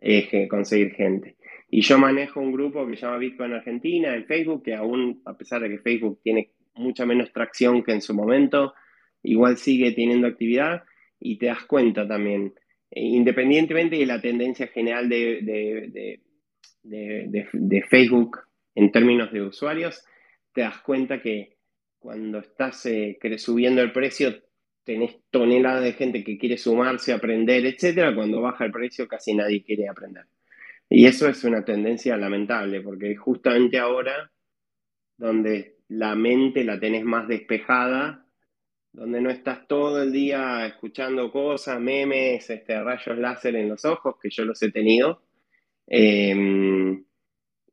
[0.01, 1.35] eh, conseguir gente.
[1.69, 5.37] Y yo manejo un grupo que se llama Bitcoin Argentina en Facebook, que aún, a
[5.37, 8.73] pesar de que Facebook tiene mucha menos tracción que en su momento,
[9.21, 10.81] igual sigue teniendo actividad
[11.19, 12.55] y te das cuenta también,
[12.89, 16.19] eh, independientemente de la tendencia general de,
[16.81, 18.39] de Facebook
[18.73, 20.03] en términos de usuarios,
[20.57, 21.55] te das cuenta que
[21.99, 24.41] cuando estás eh, subiendo el precio
[24.83, 28.15] tenés toneladas de gente que quiere sumarse, aprender, etcétera.
[28.15, 30.25] Cuando baja el precio casi nadie quiere aprender.
[30.89, 34.31] Y eso es una tendencia lamentable, porque justamente ahora,
[35.15, 38.25] donde la mente la tenés más despejada,
[38.93, 44.15] donde no estás todo el día escuchando cosas, memes, este, rayos láser en los ojos,
[44.19, 45.21] que yo los he tenido,
[45.85, 46.97] eh,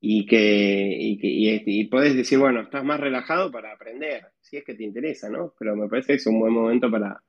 [0.07, 4.85] y que, y, puedes decir, bueno, estás más relajado para aprender, si es que te
[4.85, 5.55] interesa, ¿no?
[5.59, 7.23] Pero me parece que es un buen momento para,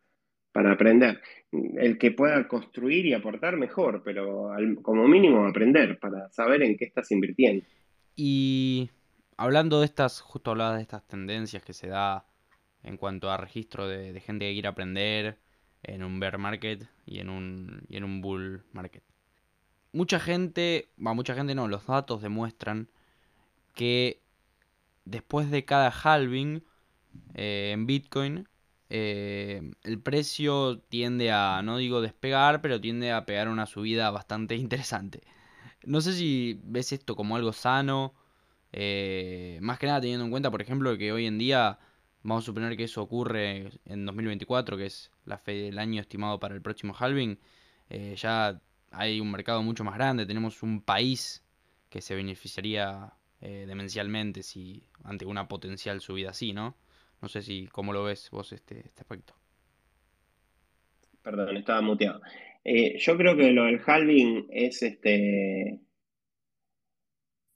[0.51, 1.21] para aprender.
[1.53, 4.49] El que pueda construir y aportar mejor, pero
[4.81, 7.65] como mínimo aprender para saber en qué estás invirtiendo.
[8.13, 8.89] Y
[9.37, 12.27] hablando de estas, justo hablabas de estas tendencias que se da
[12.83, 15.37] en cuanto a registro de, gente que quiere aprender
[15.81, 19.14] en un bear market y en un, y en un bull market
[19.95, 22.89] mucha gente, va, mucha gente no, los datos demuestran
[23.73, 24.21] que
[25.05, 26.63] después de cada halving
[27.33, 28.47] eh, en Bitcoin,
[28.89, 34.55] eh, el precio tiende a, no digo despegar, pero tiende a pegar una subida bastante
[34.65, 35.21] interesante.
[35.85, 38.13] No sé si ves esto como algo sano,
[38.73, 41.79] eh, más que nada teniendo en cuenta, por ejemplo, que hoy en día,
[42.23, 46.39] vamos a suponer que eso ocurre en 2024, que es la fe del año estimado
[46.39, 47.39] para el próximo halving,
[48.17, 48.59] ya
[48.97, 51.43] hay un mercado mucho más grande, tenemos un país
[51.89, 56.75] que se beneficiaría eh, demencialmente si ante una potencial subida así, ¿no?
[57.21, 59.33] No sé si cómo lo ves vos este, este aspecto.
[61.21, 62.21] Perdón, estaba muteado.
[62.63, 65.79] Eh, yo creo que lo del halving es este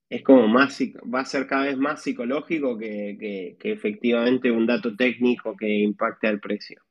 [0.09, 0.79] es como más
[1.13, 6.39] va a ser cada vez más psicológico que, efectivamente un dato técnico que impacte al
[6.39, 6.81] precio.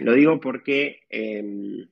[0.00, 1.88] Lo digo porque em,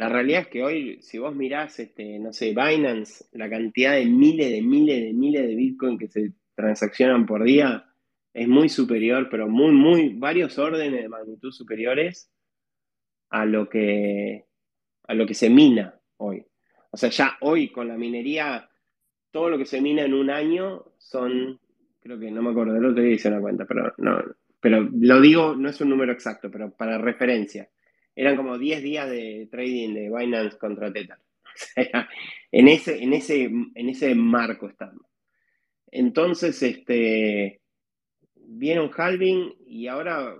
[0.00, 4.06] la realidad es que hoy, si vos mirás, este, no sé, Binance, la cantidad de
[4.06, 7.84] miles de miles de miles de Bitcoin que se transaccionan por día
[8.32, 12.32] es muy superior, pero muy, muy, varios órdenes de magnitud superiores
[13.28, 14.46] a lo que,
[15.06, 16.46] a lo que se mina hoy.
[16.92, 18.70] O sea, ya hoy con la minería,
[19.30, 21.60] todo lo que se mina en un año son,
[22.00, 24.18] creo que no me acuerdo, del otro día hice una cuenta, pero no,
[24.62, 27.68] pero lo digo, no es un número exacto, pero para referencia.
[28.20, 31.16] Eran como 10 días de trading de Binance contra Tether.
[31.42, 32.08] O sea,
[32.52, 35.06] en ese, en ese, en ese marco estamos.
[35.90, 37.60] Entonces, este,
[38.34, 40.36] viene un halving y ahora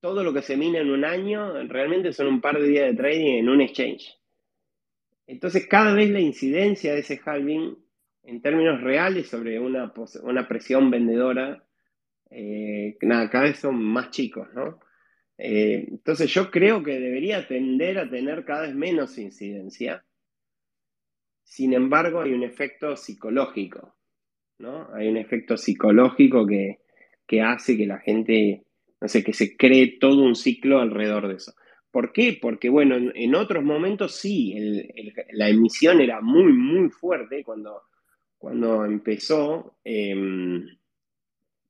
[0.00, 2.96] todo lo que se mina en un año realmente son un par de días de
[2.96, 4.16] trading en un exchange.
[5.26, 7.76] Entonces, cada vez la incidencia de ese halving
[8.22, 9.92] en términos reales sobre una,
[10.22, 11.64] una presión vendedora,
[12.30, 14.78] eh, nada, cada vez son más chicos, ¿no?
[15.42, 20.04] Eh, entonces, yo creo que debería tender a tener cada vez menos incidencia.
[21.42, 23.96] Sin embargo, hay un efecto psicológico,
[24.58, 24.88] ¿no?
[24.94, 26.80] Hay un efecto psicológico que,
[27.26, 28.64] que hace que la gente
[29.00, 31.54] no sé, que se cree todo un ciclo alrededor de eso.
[31.90, 32.38] ¿Por qué?
[32.40, 34.54] Porque, bueno, en, otros momentos sí,
[35.32, 37.82] la emisión era muy, muy fuerte cuando,
[38.38, 40.66] cuando empezó em,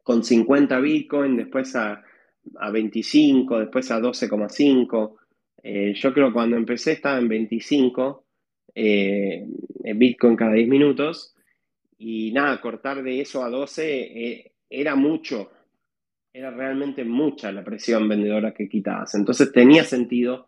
[0.02, 2.04] con 50 Bitcoin, después a,
[2.72, 5.16] 25, después a 12,5.
[5.62, 8.24] Eh, yo creo que cuando empecé estaba en 25
[8.74, 9.46] eh,
[9.94, 11.34] Bitcoin cada 10 minutos.
[11.98, 15.50] Y nada, cortar de eso a 12 eh, era mucho,
[16.32, 19.14] era realmente mucha la presión vendedora que quitabas.
[19.14, 20.46] Entonces tenía sentido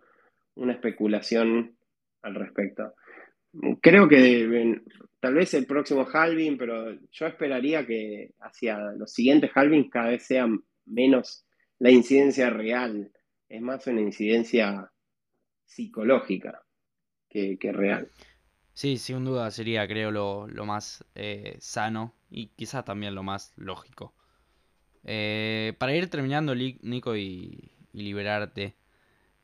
[0.54, 1.76] una especulación
[2.22, 2.94] al respecto.
[3.82, 4.80] Creo que
[5.20, 10.24] tal vez el próximo halving, pero yo esperaría que hacia los siguientes halvings cada vez
[10.24, 10.48] sea
[10.86, 11.44] menos
[11.82, 13.10] la incidencia real,
[13.48, 14.92] es más una incidencia
[15.64, 16.62] psicológica
[17.28, 18.08] que, real.
[18.72, 24.14] Sí, sin duda sería, creo, lo, más eh, sano y quizás también lo más lógico.
[25.02, 28.76] Eh, para ir terminando, Nico, y, liberarte,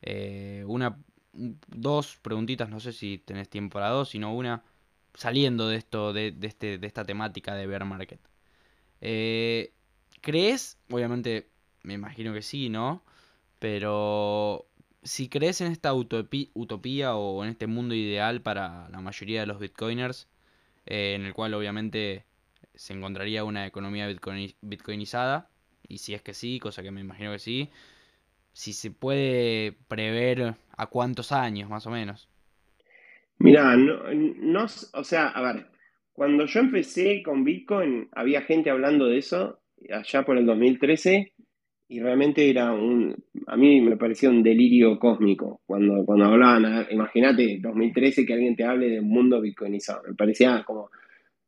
[0.01, 0.97] eh, una,
[1.33, 4.63] dos preguntitas, no sé si tenés tiempo para dos, sino una
[5.13, 8.21] saliendo de esto, de, este, de esta temática de bear market.
[10.21, 10.77] ¿Crees?
[10.89, 11.48] Obviamente,
[11.83, 13.03] me imagino que sí, ¿no?
[13.59, 14.65] Pero
[15.03, 19.59] si crees en esta utopía o en este mundo ideal para la mayoría de los
[19.59, 20.27] bitcoiners,
[20.85, 22.25] en el cual obviamente
[22.75, 24.07] se encontraría una economía
[24.61, 25.49] bitcoinizada,
[25.87, 27.69] y si es que sí, cosa que me imagino que sí,
[28.53, 32.29] si se puede prever a cuántos años más o menos.
[33.37, 35.67] Mira, no, o sea, a ver,
[36.13, 39.59] cuando yo empecé con Bitcoin había gente hablando de eso
[39.93, 41.31] allá por el 2013
[41.89, 43.15] y realmente era un,
[43.47, 48.63] a mí me parecía un delirio cósmico cuando, cuando hablaban, imagínate, 2013 que alguien te
[48.63, 50.91] hable de un mundo bitcoinizado, me parecía como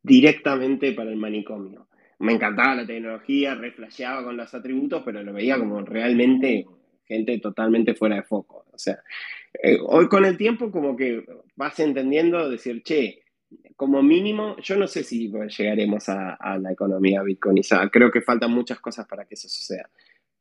[0.02, 1.88] directamente para el manicomio.
[2.20, 6.66] Me encantaba la tecnología, reflasheaba con los atributos, pero lo veía como realmente
[7.06, 8.66] gente totalmente fuera de foco.
[8.72, 9.00] O sea,
[9.62, 11.24] eh, hoy con el tiempo como que
[11.56, 13.22] vas entendiendo, decir, che,
[13.76, 17.89] como mínimo, yo no sé si llegaremos a, la economía bitcoinizada.
[17.89, 19.89] Creo que faltan muchas cosas para que eso suceda.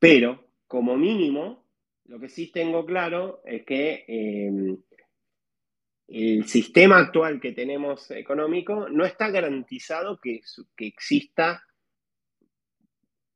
[0.01, 1.65] Pero, como mínimo,
[2.07, 4.77] lo que sí tengo claro es que eh,
[6.09, 10.41] el sistema actual que tenemos económico no está garantizado que,
[10.75, 11.63] que exista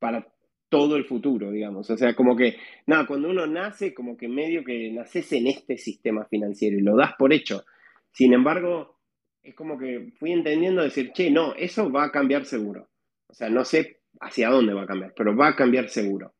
[0.00, 0.26] para
[0.68, 1.88] todo el futuro, digamos.
[1.88, 2.56] O sea, como que,
[2.86, 6.96] nada, cuando uno nace, como que medio que naces en este sistema financiero y lo
[6.96, 7.64] das por hecho.
[8.10, 8.98] Sin embargo,
[9.42, 12.88] es como que fui entendiendo decir, che, no, eso va a cambiar seguro.
[13.28, 16.34] O sea, no sé hacia dónde va a cambiar, pero va a cambiar seguro.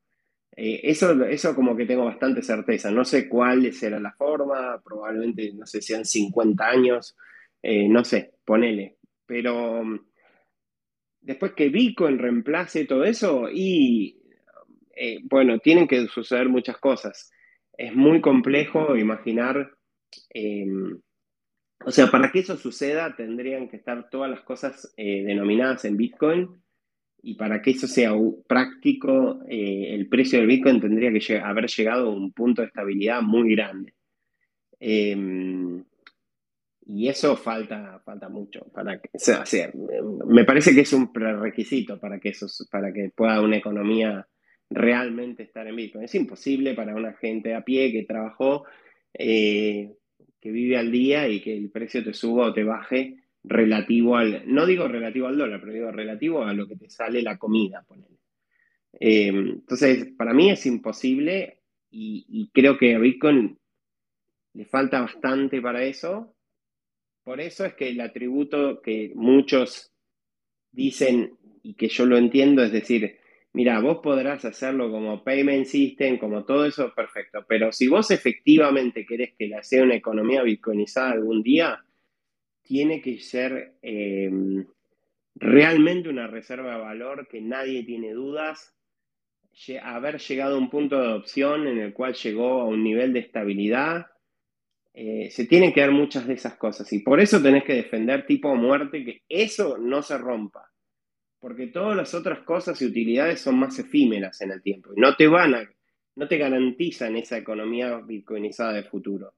[0.56, 2.90] Eh, eso, eso como que tengo bastante certeza.
[2.90, 7.16] No sé cuál será la forma, probablemente, no sé, sean 50 años,
[7.62, 8.98] eh, no sé, ponele.
[9.26, 10.00] Pero mm,
[11.20, 14.20] después que Bitcoin reemplace todo eso, y
[14.96, 17.32] eh, bueno, tienen que suceder muchas cosas.
[17.76, 19.72] Es muy complejo imaginar,
[21.84, 26.63] o sea, para que eso suceda tendrían que estar todas las cosas denominadas en Bitcoin
[27.24, 28.12] y para que eso sea
[28.46, 33.22] práctico, eh, el precio del Bitcoin tendría que haber llegado a un punto de estabilidad
[33.22, 33.94] muy grande.
[34.80, 35.84] Em,
[36.86, 39.08] Y eso falta, falta mucho para que,
[40.26, 44.26] me parece que es un prerequisito para que eso, para que pueda una economía
[44.68, 46.04] realmente estar en Bitcoin.
[46.04, 48.64] Es imposible para una gente a pie que trabajó,
[49.14, 49.94] eh,
[50.40, 54.42] que vive al día y que el precio te suba o te baje relativo al,
[54.46, 57.84] no digo relativo al dólar, pero digo relativo a lo que te sale la comida,
[59.00, 63.58] eh, entonces, para mí es imposible y, y creo que a Bitcoin
[64.54, 66.34] le falta bastante para eso.
[67.24, 69.92] Por eso es que el atributo que muchos
[70.70, 73.18] dicen y que yo lo entiendo, es decir,
[73.52, 79.06] mira, vos podrás hacerlo como payment system, como todo eso, perfecto, pero si vos efectivamente
[79.06, 81.83] querés que la sea una economía bitcoinizada algún día,
[82.64, 84.66] tiene que ser em,
[85.36, 88.74] realmente una reserva de valor que nadie tiene dudas,
[89.82, 93.20] haber llegado a un punto de adopción en el cual llegó a un nivel de
[93.20, 94.06] estabilidad.
[94.92, 98.26] Eh, se tienen que dar muchas de esas cosas y por eso tenés que defender
[98.26, 100.70] tipo muerte que eso no se rompa
[101.44, 105.14] porque todas las otras cosas y utilidades son más efímeras en el tiempo y no
[105.14, 105.70] te van a,
[106.16, 109.34] no te garantizan esa economía bitcoinizada de futuro.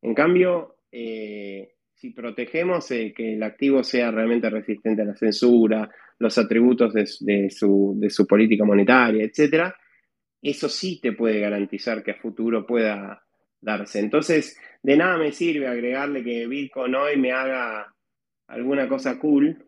[0.00, 5.88] En cambio, eh, si protegemos eh, que el activo sea realmente resistente a la censura,
[6.18, 7.06] los atributos de,
[7.48, 9.72] su, de su, política monetaria, etc.,
[10.42, 13.22] eso sí te puede garantizar que a futuro pueda
[13.60, 14.00] darse.
[14.00, 17.94] Entonces, de nada me sirve agregarle que Bitcoin hoy me haga
[18.48, 19.64] alguna cosa cool,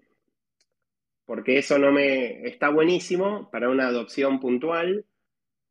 [1.24, 5.05] porque eso no me está buenísimo para una adopción puntual,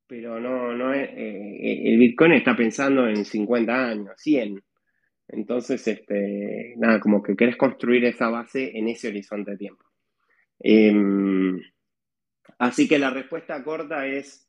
[0.07, 4.63] pero no, no es, eh, el Bitcoin está pensando en 50 años, 100.
[5.27, 9.85] Entonces, este, nada, como que querés construir esa base en ese horizonte de tiempo.
[10.59, 11.61] Em,
[12.59, 14.47] así que la respuesta corta es,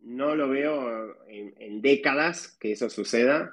[0.00, 3.52] no lo veo en, décadas que eso suceda.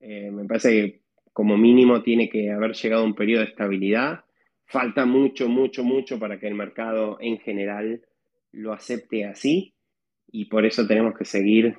[0.00, 1.00] Eh, me parece que
[1.32, 4.24] como mínimo tiene que haber llegado un periodo de estabilidad
[4.72, 8.06] Falta mucho, mucho, mucho para que el mercado en general
[8.52, 9.74] lo acepte así
[10.28, 11.76] y por eso tenemos que seguir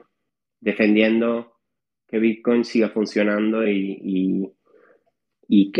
[0.59, 1.52] defendiendo
[2.13, 4.53] que Bitcoin siga funcionando y,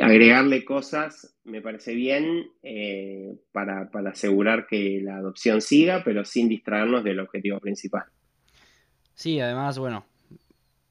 [0.02, 7.04] agregarle cosas me parece bien eh, para, asegurar que la adopción siga, pero sin distraernos
[7.04, 8.06] del objetivo principal.
[9.14, 10.08] Sí, además, bueno,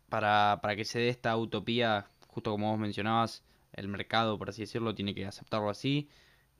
[0.08, 4.62] para, para que se dé esta utopía, justo como vos mencionabas, el mercado, por así
[4.62, 6.08] decirlo, tiene que aceptarlo así.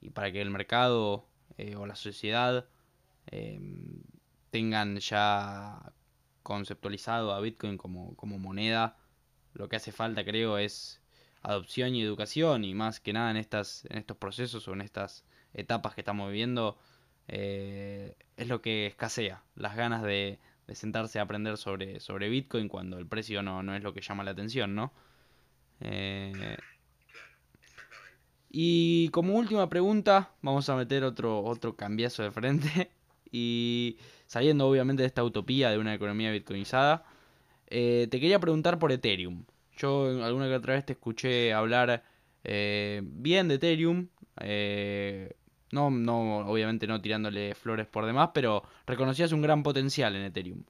[0.01, 1.25] Y para que el mercado
[1.57, 2.67] eh, o la sociedad
[3.27, 4.01] em,
[4.49, 5.93] tengan ya
[6.43, 8.97] conceptualizado a Bitcoin como, como moneda,
[9.53, 11.01] lo que hace falta, creo, es
[11.41, 12.63] adopción y educación.
[12.63, 16.29] Y más que nada en, estas, en estos procesos o en estas etapas que estamos
[16.29, 16.77] viviendo,
[17.27, 19.43] eh, es lo que escasea.
[19.55, 20.39] Las ganas de,
[20.73, 24.23] sentarse a aprender sobre, sobre Bitcoin cuando el precio no, no es lo que llama
[24.23, 24.93] la atención, ¿no?
[25.81, 26.57] Eh,
[28.49, 32.91] y como última pregunta, vamos a meter otro, otro cambiazo de frente.
[33.33, 37.03] Y saliendo obviamente de esta utopía de una economía bitcoinizada,
[37.67, 39.45] eh, te quería preguntar por Ethereum.
[39.75, 42.03] Yo alguna que otra vez te escuché hablar
[42.43, 44.07] eh, bien de Ethereum.
[44.39, 45.35] Eh,
[45.71, 50.63] no, no, obviamente no tirándole flores por demás, pero reconocías un gran potencial en Ethereum.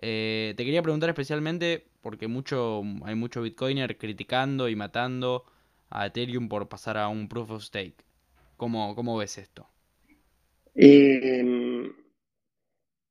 [0.00, 5.44] te quería preguntar especialmente porque mucho, hay mucho bitcoiner criticando y matando
[5.90, 8.04] a Ethereum por pasar a un proof of stake.
[8.56, 9.68] ¿Cómo, cómo ves esto?
[10.74, 11.92] Em,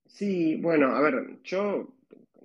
[0.06, 1.94] sí, bueno, a ver, yo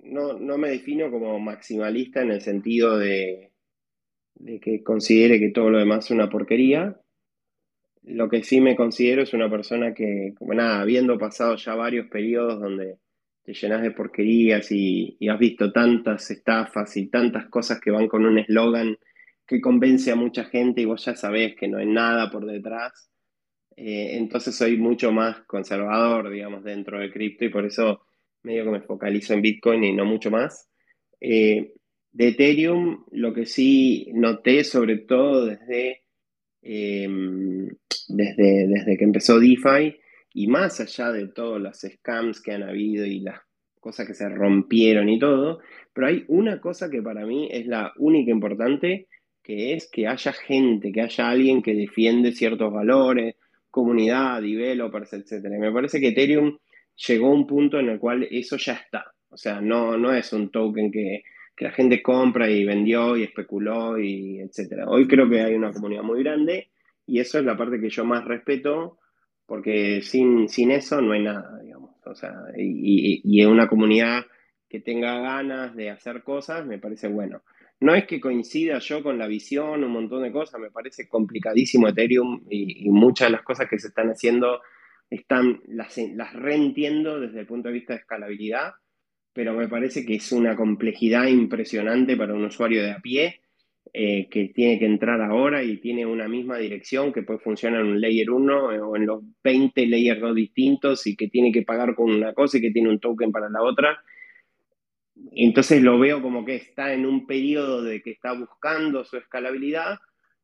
[0.03, 3.51] no, me defino como maximalista en el sentido de,
[4.35, 6.99] de que considere que todo lo demás es una porquería.
[8.03, 12.07] Lo que sí me considero es una persona que, como nada, habiendo pasado ya varios
[12.07, 12.99] periodos donde
[13.43, 18.07] te llenas de porquerías y, y has visto tantas estafas y tantas cosas que van
[18.07, 18.97] con un eslogan
[19.47, 23.09] que convence a mucha gente y vos ya sabés que no hay nada por detrás.
[23.77, 28.01] Eh, entonces soy mucho más conservador, digamos, dentro de cripto y por eso
[28.43, 30.69] medio que me focalizo en Bitcoin y no mucho más.
[31.19, 31.73] Eh,
[32.11, 36.03] de Ethereum, lo que sí noté, sobre todo desde,
[36.61, 37.67] em,
[38.07, 39.97] desde, desde que empezó DeFi
[40.33, 43.41] y más allá de todos los scams que han habido y las
[43.81, 45.59] cosas que se rompieron y todo,
[45.93, 49.07] pero hay una cosa que para mí es la única importante
[49.43, 53.35] que es que haya gente, que haya alguien que defiende ciertos valores,
[53.75, 55.43] comunidad, developers, etc.
[55.59, 56.57] Me parece que Ethereum
[56.95, 59.11] llegó a un punto en el cual eso ya está.
[59.29, 61.23] O sea, no, no es un token que,
[61.57, 64.83] la gente compra y vendió y especuló y etc.
[64.87, 66.69] Hoy creo que hay una comunidad muy grande
[67.05, 68.99] y eso es la parte que yo más respeto
[69.45, 71.91] porque sin, sin eso no hay nada, digamos.
[72.05, 74.25] O sea, y, y, y una comunidad
[74.69, 77.41] que tenga ganas de hacer cosas me parece bueno.
[77.85, 81.87] No es que coincida yo con la visión, un montón de cosas, me parece complicadísimo
[81.87, 84.61] Ethereum y, muchas de las cosas que se están haciendo
[85.11, 88.73] están, las, las reentiendo desde el punto de vista de escalabilidad,
[89.33, 93.41] pero me parece que es una complejidad impresionante para un usuario de a pie
[93.93, 97.87] eh, que tiene que entrar ahora y tiene una misma dirección que puede funcionar en
[97.87, 101.61] un layer 1 eh, o en los 20 layers 2 distintos y que tiene que
[101.61, 104.03] pagar con una cosa y que tiene un token para la otra.
[105.31, 109.97] Entonces lo veo como que está en un periodo de que está buscando su escalabilidad,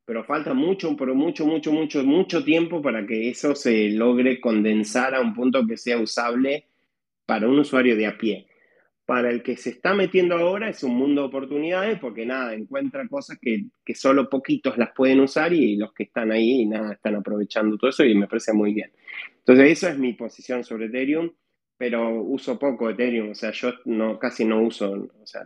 [0.06, 5.16] pero falta mucho, pero mucho, mucho, mucho, mucho tiempo para que eso se logre condensar
[5.16, 6.66] a un punto que sea usable
[7.26, 8.48] para un usuario de a pie
[9.12, 13.06] para el que se está metiendo ahora es un mundo de oportunidades porque nada, encuentra
[13.10, 17.16] cosas que, que, solo poquitos las pueden usar y los que están ahí nada, están
[17.16, 18.90] aprovechando todo eso y me parece muy bien.
[19.40, 21.30] Entonces, eso es mi posición sobre Ethereum,
[21.82, 25.42] pero uso poco Ethereum, o sea, yo no, casi no uso, o sea,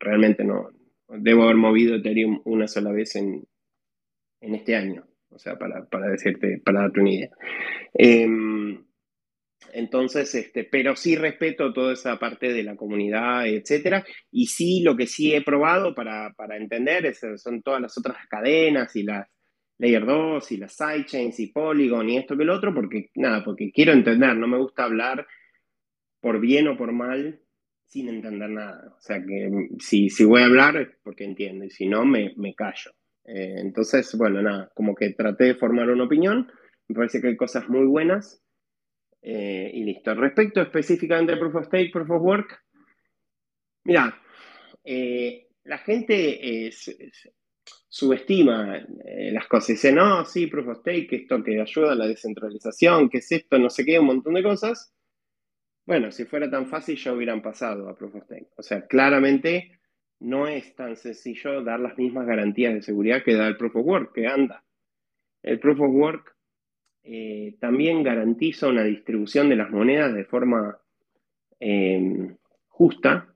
[0.00, 0.70] realmente no,
[1.08, 3.46] debo haber movido Ethereum una sola vez en,
[4.40, 7.30] en este año, o sea, para, para decirte, para darte una idea.
[7.92, 8.26] Eh,
[9.74, 14.06] entonces, este, pero sí respeto toda esa parte de la comunidad, etcétera.
[14.30, 19.02] Y sí, lo que sí he probado para, entender son todas las otras cadenas y
[19.02, 19.28] las
[19.76, 23.70] Layer 2 y las sidechains y Polygon y esto que el otro, porque nada, porque
[23.70, 25.26] quiero entender, no me gusta hablar
[26.24, 27.38] por bien o por mal
[27.84, 28.94] sin entender nada.
[28.96, 32.32] O sea que si, si voy a hablar es porque entiendo y si no, me,
[32.38, 32.92] me callo.
[33.26, 36.50] Eh, entonces, bueno, nada, como que traté de formar una opinión.
[36.88, 38.42] Me parece que hay cosas muy buenas
[39.20, 40.14] eh, y listo.
[40.14, 42.58] Respecto específicamente al Proof of Stake, Proof of Work,
[43.84, 44.18] mira,
[44.82, 46.70] eh, la gente
[47.86, 48.82] subestima
[49.30, 49.68] las cosas.
[49.68, 53.58] Dice, no, sí, Proof of Stake, esto que ayuda a la descentralización, que es esto,
[53.58, 54.94] no sé qué, un montón de cosas.
[55.86, 58.48] Bueno, si fuera tan fácil ya hubieran pasado a Proof of Stake.
[58.56, 59.78] O sea, claramente
[60.20, 63.86] no es tan sencillo dar las mismas garantías de seguridad que da el Proof of
[63.86, 64.64] Work, que anda.
[65.42, 66.36] El Proof of Work
[67.02, 70.78] eh, también garantiza una distribución de las monedas de forma
[71.60, 72.34] eh,
[72.68, 73.34] justa.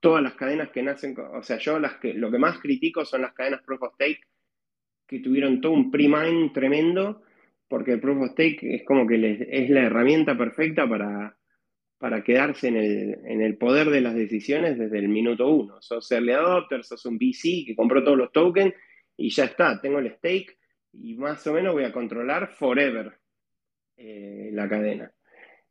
[0.00, 3.22] Todas las cadenas que nacen, o sea, yo las que, lo que más critico son
[3.22, 4.22] las cadenas Proof of Stake
[5.06, 7.22] que tuvieron todo un pre-mine tremendo,
[7.68, 11.36] porque el Proof of Stake es como que es la herramienta perfecta para,
[12.00, 15.82] para quedarse en el, en el, poder de las decisiones desde el minuto uno.
[15.82, 18.72] Sos early adopter, sos un VC que compró todos los tokens
[19.18, 20.58] y ya está, tengo el stake
[20.94, 23.12] y más o menos voy a controlar forever
[23.98, 25.12] eh, la cadena.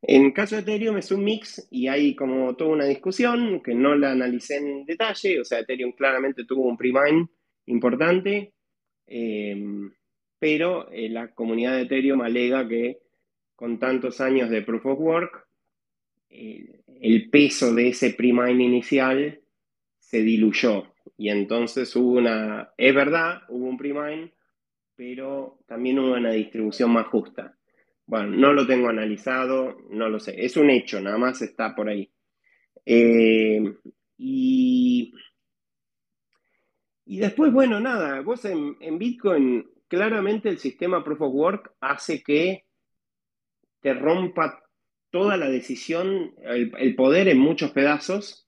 [0.03, 3.95] En caso de Ethereum es un mix y hay como toda una discusión que no
[3.95, 7.27] la analicé en detalle, o sea, Ethereum claramente tuvo un pre-mine
[7.65, 8.53] importante,
[9.07, 9.91] em,
[10.37, 12.99] pero eh, la comunidad de Ethereum alega que
[13.55, 15.48] con tantos años de proof of work,
[16.29, 19.39] eh, el peso de ese pre-mine inicial
[19.97, 24.33] se diluyó y entonces hubo una, es verdad, hubo un pre-mine,
[24.95, 27.57] pero también hubo una distribución más justa.
[28.05, 30.33] Bueno, no lo tengo analizado, no lo sé.
[30.43, 32.11] Es un hecho, nada más está por ahí.
[32.85, 33.61] Eh,
[34.17, 35.13] y,
[37.05, 42.65] y después, bueno, nada, vos en, Bitcoin, claramente el sistema Proof of Work hace que
[43.81, 44.63] te rompa
[45.11, 48.47] toda la decisión, el, poder en muchos pedazos,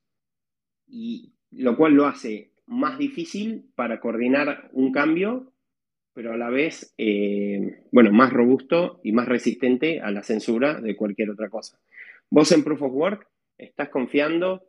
[0.87, 5.51] y lo cual lo hace más difícil para coordinar un cambio
[6.13, 10.95] pero a la vez, eh, bueno, más robusto y más resistente a la censura de
[10.95, 11.79] cualquier otra cosa.
[12.29, 14.67] Vos en Proof of Work estás confiando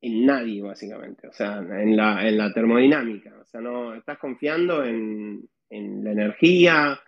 [0.00, 4.84] en nadie, básicamente, o sea, en la, en la termodinámica, o sea, no, estás confiando
[4.84, 7.00] en, en la energía,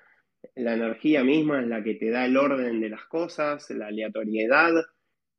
[0.55, 4.73] la energía misma es la que te da el orden de las cosas, la aleatoriedad,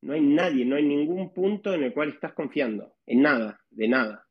[0.02, 3.88] no hay nadie, no hay ningún punto en el cual estás confiando, en nada, de
[3.88, 4.28] nada.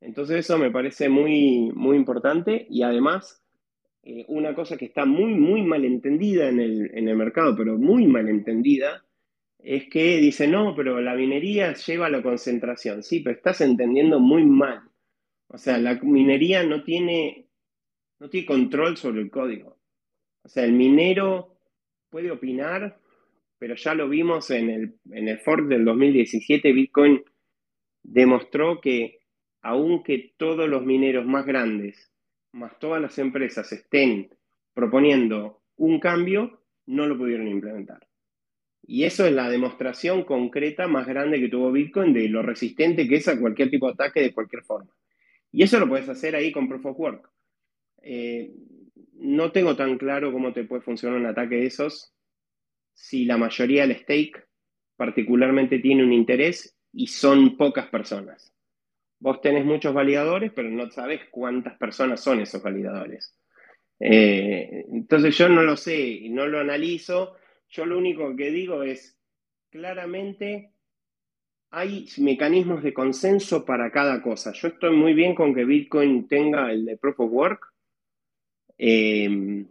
[0.00, 3.42] Entonces eso me parece muy, muy importante y además
[4.04, 8.28] eh, una cosa que está muy, muy mal entendida en el, mercado, pero muy mal
[8.28, 9.04] entendida,
[9.58, 13.02] es que dice, no, pero la minería lleva a la concentración.
[13.02, 14.82] Sí, pero estás entendiendo muy mal.
[15.48, 17.48] O sea, la minería no tiene,
[18.20, 19.77] no tiene control sobre el código.
[20.48, 21.58] O sea, el minero
[22.08, 22.98] puede opinar,
[23.58, 27.22] pero ya lo vimos en el, en el fork del 2017, Bitcoin
[28.02, 29.18] demostró que
[29.60, 32.10] aunque todos los mineros más grandes
[32.52, 34.30] más todas las empresas estén
[34.72, 38.08] proponiendo un cambio, no lo pudieron implementar.
[38.86, 43.16] Y eso es la demostración concreta más grande que tuvo Bitcoin de lo resistente que
[43.16, 44.90] es a cualquier tipo de ataque de cualquier forma.
[45.52, 47.30] Y eso lo puedes hacer ahí con Proof of Work.
[48.00, 48.50] Eh,
[49.18, 52.14] no tengo tan claro cómo te puede funcionar un ataque de esos
[52.94, 54.44] si la mayoría del stake
[54.96, 58.52] particularmente tiene un interés y son pocas personas.
[59.20, 63.36] vos tenés muchos validadores, pero no sabés cuántas personas son esos validadores.
[64.00, 67.34] Eh, entonces yo no lo sé y no lo analizo.
[67.68, 69.18] Yo lo único que digo es,
[69.70, 70.72] claramente
[71.70, 74.52] hay mecanismos de consenso para cada cosa.
[74.52, 77.66] Yo estoy muy bien con que Bitcoin tenga el de Proof of Work.
[78.78, 79.66] Eh,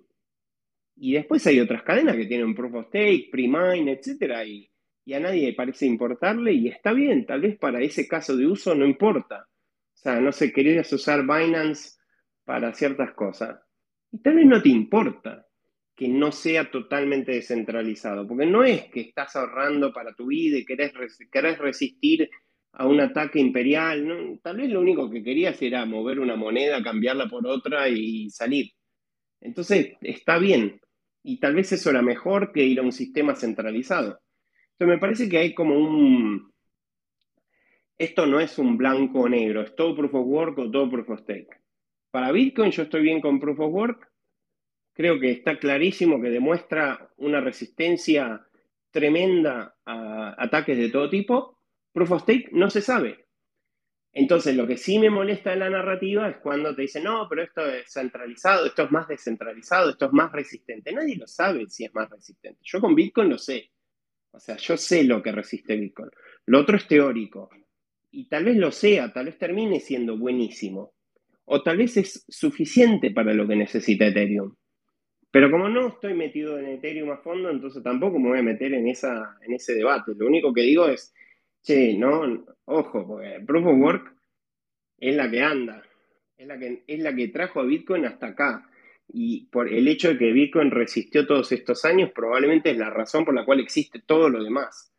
[0.99, 4.45] y después hay otras cadenas que tienen Proof of Stake, Pre-Mine, etc.
[4.45, 8.75] Y, a nadie parece importarle y está bien, tal vez para ese caso de uso
[8.75, 9.47] no importa.
[9.93, 11.97] O sea, no sé, querías usar Binance
[12.43, 13.57] para ciertas cosas.
[14.11, 15.47] Y tal vez no te importa
[15.95, 20.65] que no sea totalmente descentralizado, porque no es que estás ahorrando para tu vida y
[20.65, 20.93] querés
[21.57, 22.29] resistir
[22.73, 27.27] a un ataque imperial, tal vez lo único que querías era mover una moneda, cambiarla
[27.27, 28.76] por otra y salir.
[29.41, 30.81] Entonces, está bien,
[31.23, 34.19] y tal vez eso era mejor que ir a un sistema centralizado.
[34.71, 36.51] Entonces, me parece que hay como un...
[37.97, 41.09] Esto no es un blanco o negro, es todo proof of work o todo proof
[41.09, 41.49] of stake.
[42.11, 44.11] Para Bitcoin yo estoy bien con proof of work,
[44.93, 48.47] creo que está clarísimo que demuestra una resistencia
[48.91, 51.59] tremenda a ataques de todo tipo.
[51.93, 53.26] Proof of Stake no se sabe.
[54.19, 57.43] Entonces, lo que sí me molesta en la narrativa es cuando te dicen, no, pero
[57.43, 60.91] esto es centralizado, esto es más descentralizado, esto es más resistente.
[60.91, 62.59] Nadie lo sabe si es más resistente.
[62.63, 63.69] Yo con Bitcoin lo sé.
[64.31, 66.09] O sea, yo sé lo que resiste Bitcoin.
[66.47, 67.51] Lo otro es teórico.
[68.09, 70.95] Y tal vez lo sea, tal vez termine siendo buenísimo.
[71.45, 74.55] O tal vez es suficiente para lo que necesita Ethereum.
[75.29, 78.73] Pero como no estoy metido en Ethereum a fondo, entonces tampoco me voy a meter
[78.73, 80.13] en, esa, en ese debate.
[80.17, 81.13] Lo único que digo es,
[81.67, 84.15] che, no, ojo, porque Proof of Work
[84.99, 85.83] es la que anda,
[86.37, 88.69] es la que, es la que trajo a Bitcoin hasta acá.
[89.09, 93.25] Y por el hecho de que Bitcoin resistió todos estos años, probablemente es la razón
[93.25, 94.93] por la cual existe todo lo demás.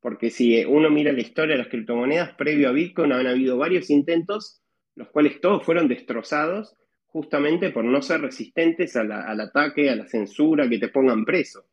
[0.00, 3.90] Porque si uno mira la historia de las criptomonedas, previo a Bitcoin han habido varios
[3.90, 4.62] intentos,
[4.94, 6.74] los cuales todos fueron destrozados
[7.06, 11.66] justamente por no ser resistentes al ataque, a la censura, que te pongan preso.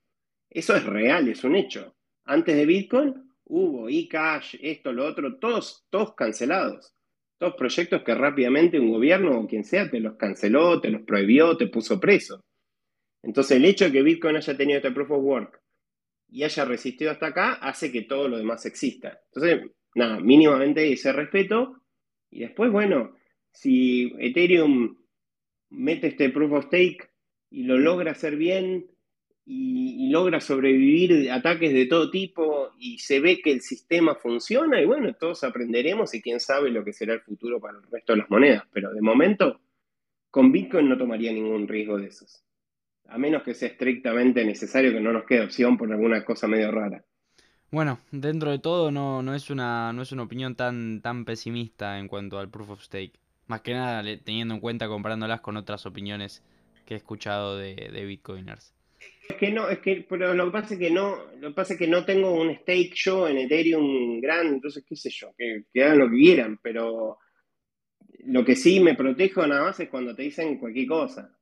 [0.50, 1.96] Eso es real, es un hecho.
[2.26, 6.94] Antes de Bitcoin hubo eCash, esto, lo otro, todos, todos cancelados.
[7.38, 11.58] Todos proyectos que rápidamente un gobierno o quien sea te los canceló, te los prohibió,
[11.58, 12.46] te puso preso.
[13.22, 15.62] Entonces el hecho de que Bitcoin haya tenido este proof of work
[16.30, 19.20] y haya resistido hasta acá hace que todo lo demás exista.
[19.34, 21.82] Entonces, nada, mínimamente ese respeto.
[22.30, 23.18] Y después, bueno,
[23.52, 24.98] si Ethereum
[25.70, 27.10] mete este proof of stake
[27.50, 28.91] y lo logra hacer bien
[29.46, 34.86] y, logra sobrevivir ataques de todo tipo y se ve que el sistema funciona y
[34.86, 38.20] bueno, todos aprenderemos y quién sabe lo que será el futuro para el resto de
[38.20, 38.64] las monedas.
[38.74, 39.62] Pero de momento,
[40.30, 42.44] con Bitcoin no tomaría ningún riesgo de esos.
[43.08, 46.72] A menos que sea estrictamente necesario que no nos quede opción por alguna cosa medio
[46.72, 47.06] rara.
[47.72, 52.00] Bueno, dentro de todo no, no, es, una, no es una opinión tan, tan pesimista
[52.00, 53.18] en cuanto al proof of stake.
[53.48, 56.44] Más que nada teniendo en cuenta comparándolas con otras opiniones
[56.86, 58.74] que he escuchado de, bitcoiners.
[59.30, 61.74] Es que no, es que, pero lo que pasa es que no, lo que pasa
[61.74, 65.64] es que no tengo un stake yo en Ethereum grande, entonces qué sé yo, que,
[65.82, 67.18] hagan lo que quieran, pero
[68.26, 71.34] lo que sí me protejo nada más es cuando te dicen cualquier cosa.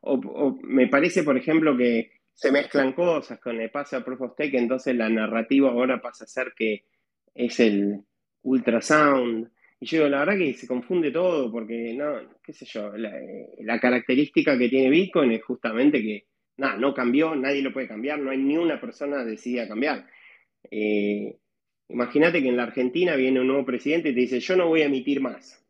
[0.00, 4.32] O, me parece, por ejemplo, que se mezclan cosas con el pase a Proof of
[4.32, 6.84] Stake, entonces la narrativa ahora pasa a ser que
[7.34, 8.00] es el
[8.42, 12.92] ultrasound y yo digo, la verdad que se confunde todo, porque no, qué sé yo,
[12.96, 16.26] la, característica que tiene Bitcoin es justamente que,
[16.56, 20.06] nada, no cambió, nadie lo puede cambiar, no hay ni una persona decidida cambiar.
[20.70, 21.36] Eh,
[21.88, 24.82] imagínate que en la Argentina viene un nuevo presidente y te dice, yo no voy
[24.82, 25.64] a emitir más.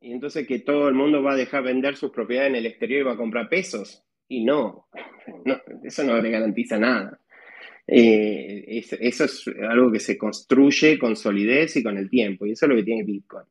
[0.00, 3.00] Y entonces que todo el mundo va a dejar vender sus propiedades en el exterior
[3.00, 4.04] y va a comprar pesos.
[4.28, 4.88] Y no,
[5.84, 7.20] eso no le garantiza nada.
[7.88, 8.64] Eh,
[9.00, 12.70] eso es algo que se construye con solidez y con el tiempo, y eso es
[12.70, 13.46] lo que tiene Bitcoin.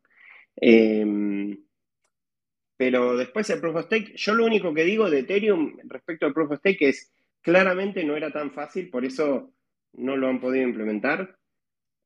[0.58, 1.58] Em,
[2.78, 6.34] pero después el Proof of Stake, yo lo único que digo de Ethereum respecto al
[6.34, 9.54] Proof of Stake es claramente no era tan fácil, por eso
[9.94, 11.38] no lo han podido implementar.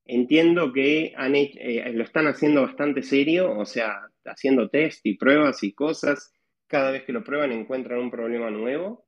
[0.06, 5.74] Entiendo que eh, lo están haciendo bastante serio, o sea, haciendo test y pruebas y
[5.74, 6.34] cosas.
[6.68, 9.06] Cada vez que lo prueban encuentran un problema nuevo.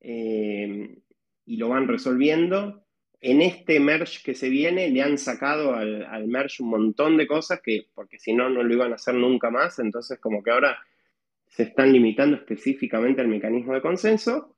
[0.00, 0.98] Eh,
[1.46, 2.83] y lo van resolviendo.
[3.26, 7.62] En este merge que se viene le han sacado al, merge un montón de cosas
[7.62, 9.78] que, porque si no, no lo iban a hacer nunca más.
[9.78, 10.76] Entonces, como que ahora
[11.46, 14.54] se están limitando específicamente al mecanismo de consenso.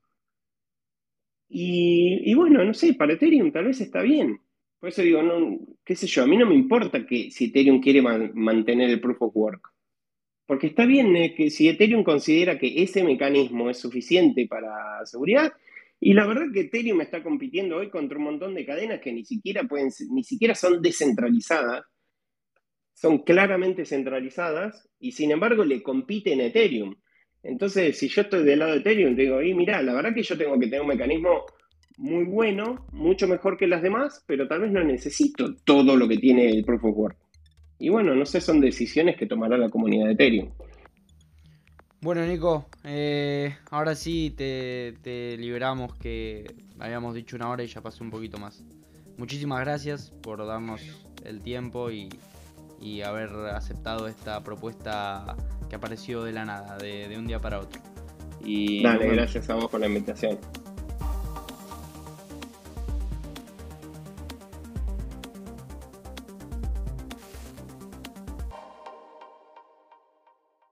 [1.48, 4.40] Y, bueno, no sé, para Ethereum tal vez está bien.
[4.80, 7.80] Por eso digo, no, qué sé yo, a mí no me importa que si Ethereum
[7.80, 9.70] quiere mantener el proof of work.
[10.44, 15.52] Porque está bien eh, que si Ethereum considera que ese mecanismo es suficiente para seguridad,
[16.00, 19.24] y la verdad que Ethereum está compitiendo hoy contra un montón de cadenas que ni
[19.24, 21.84] siquiera pueden, ni siquiera son descentralizadas.
[22.94, 26.96] son claramente centralizadas y sin embargo le compiten Ethereum.
[27.42, 30.36] Entonces, si yo estoy del lado de Ethereum, digo, y mira, la verdad que yo
[30.36, 31.44] tengo que tener un mecanismo
[31.98, 36.18] muy bueno, mucho mejor que las demás, pero tal vez no necesito todo lo que
[36.18, 37.16] tiene el Proof of Work.
[37.78, 40.50] Y bueno, no sé, son decisiones que tomará la comunidad de Ethereum.
[42.06, 47.80] Bueno, Nico, eh, ahora sí te, te, liberamos que habíamos dicho una hora y ya
[47.80, 48.62] pasó un poquito más.
[49.16, 50.80] Muchísimas gracias por darnos
[51.24, 52.08] el tiempo y,
[52.80, 55.34] y haber aceptado esta propuesta
[55.68, 57.82] que apareció de la nada, de, de un día para otro.
[58.38, 60.38] Y Dale, gracias a vos por la invitación.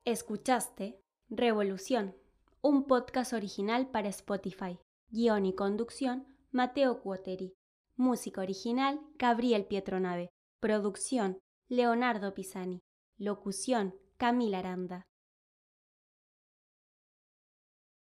[0.04, 2.14] Escuchaste Revolución,
[2.60, 4.78] un podcast original para Spotify.
[5.08, 7.54] Guión y conducción, Mateo Cuoteri.
[7.96, 10.28] Música original, Gabriel Pietronave.
[10.60, 11.38] Producción,
[11.68, 12.82] Leonardo Pisani.
[13.16, 15.06] Locución, Camila Aranda.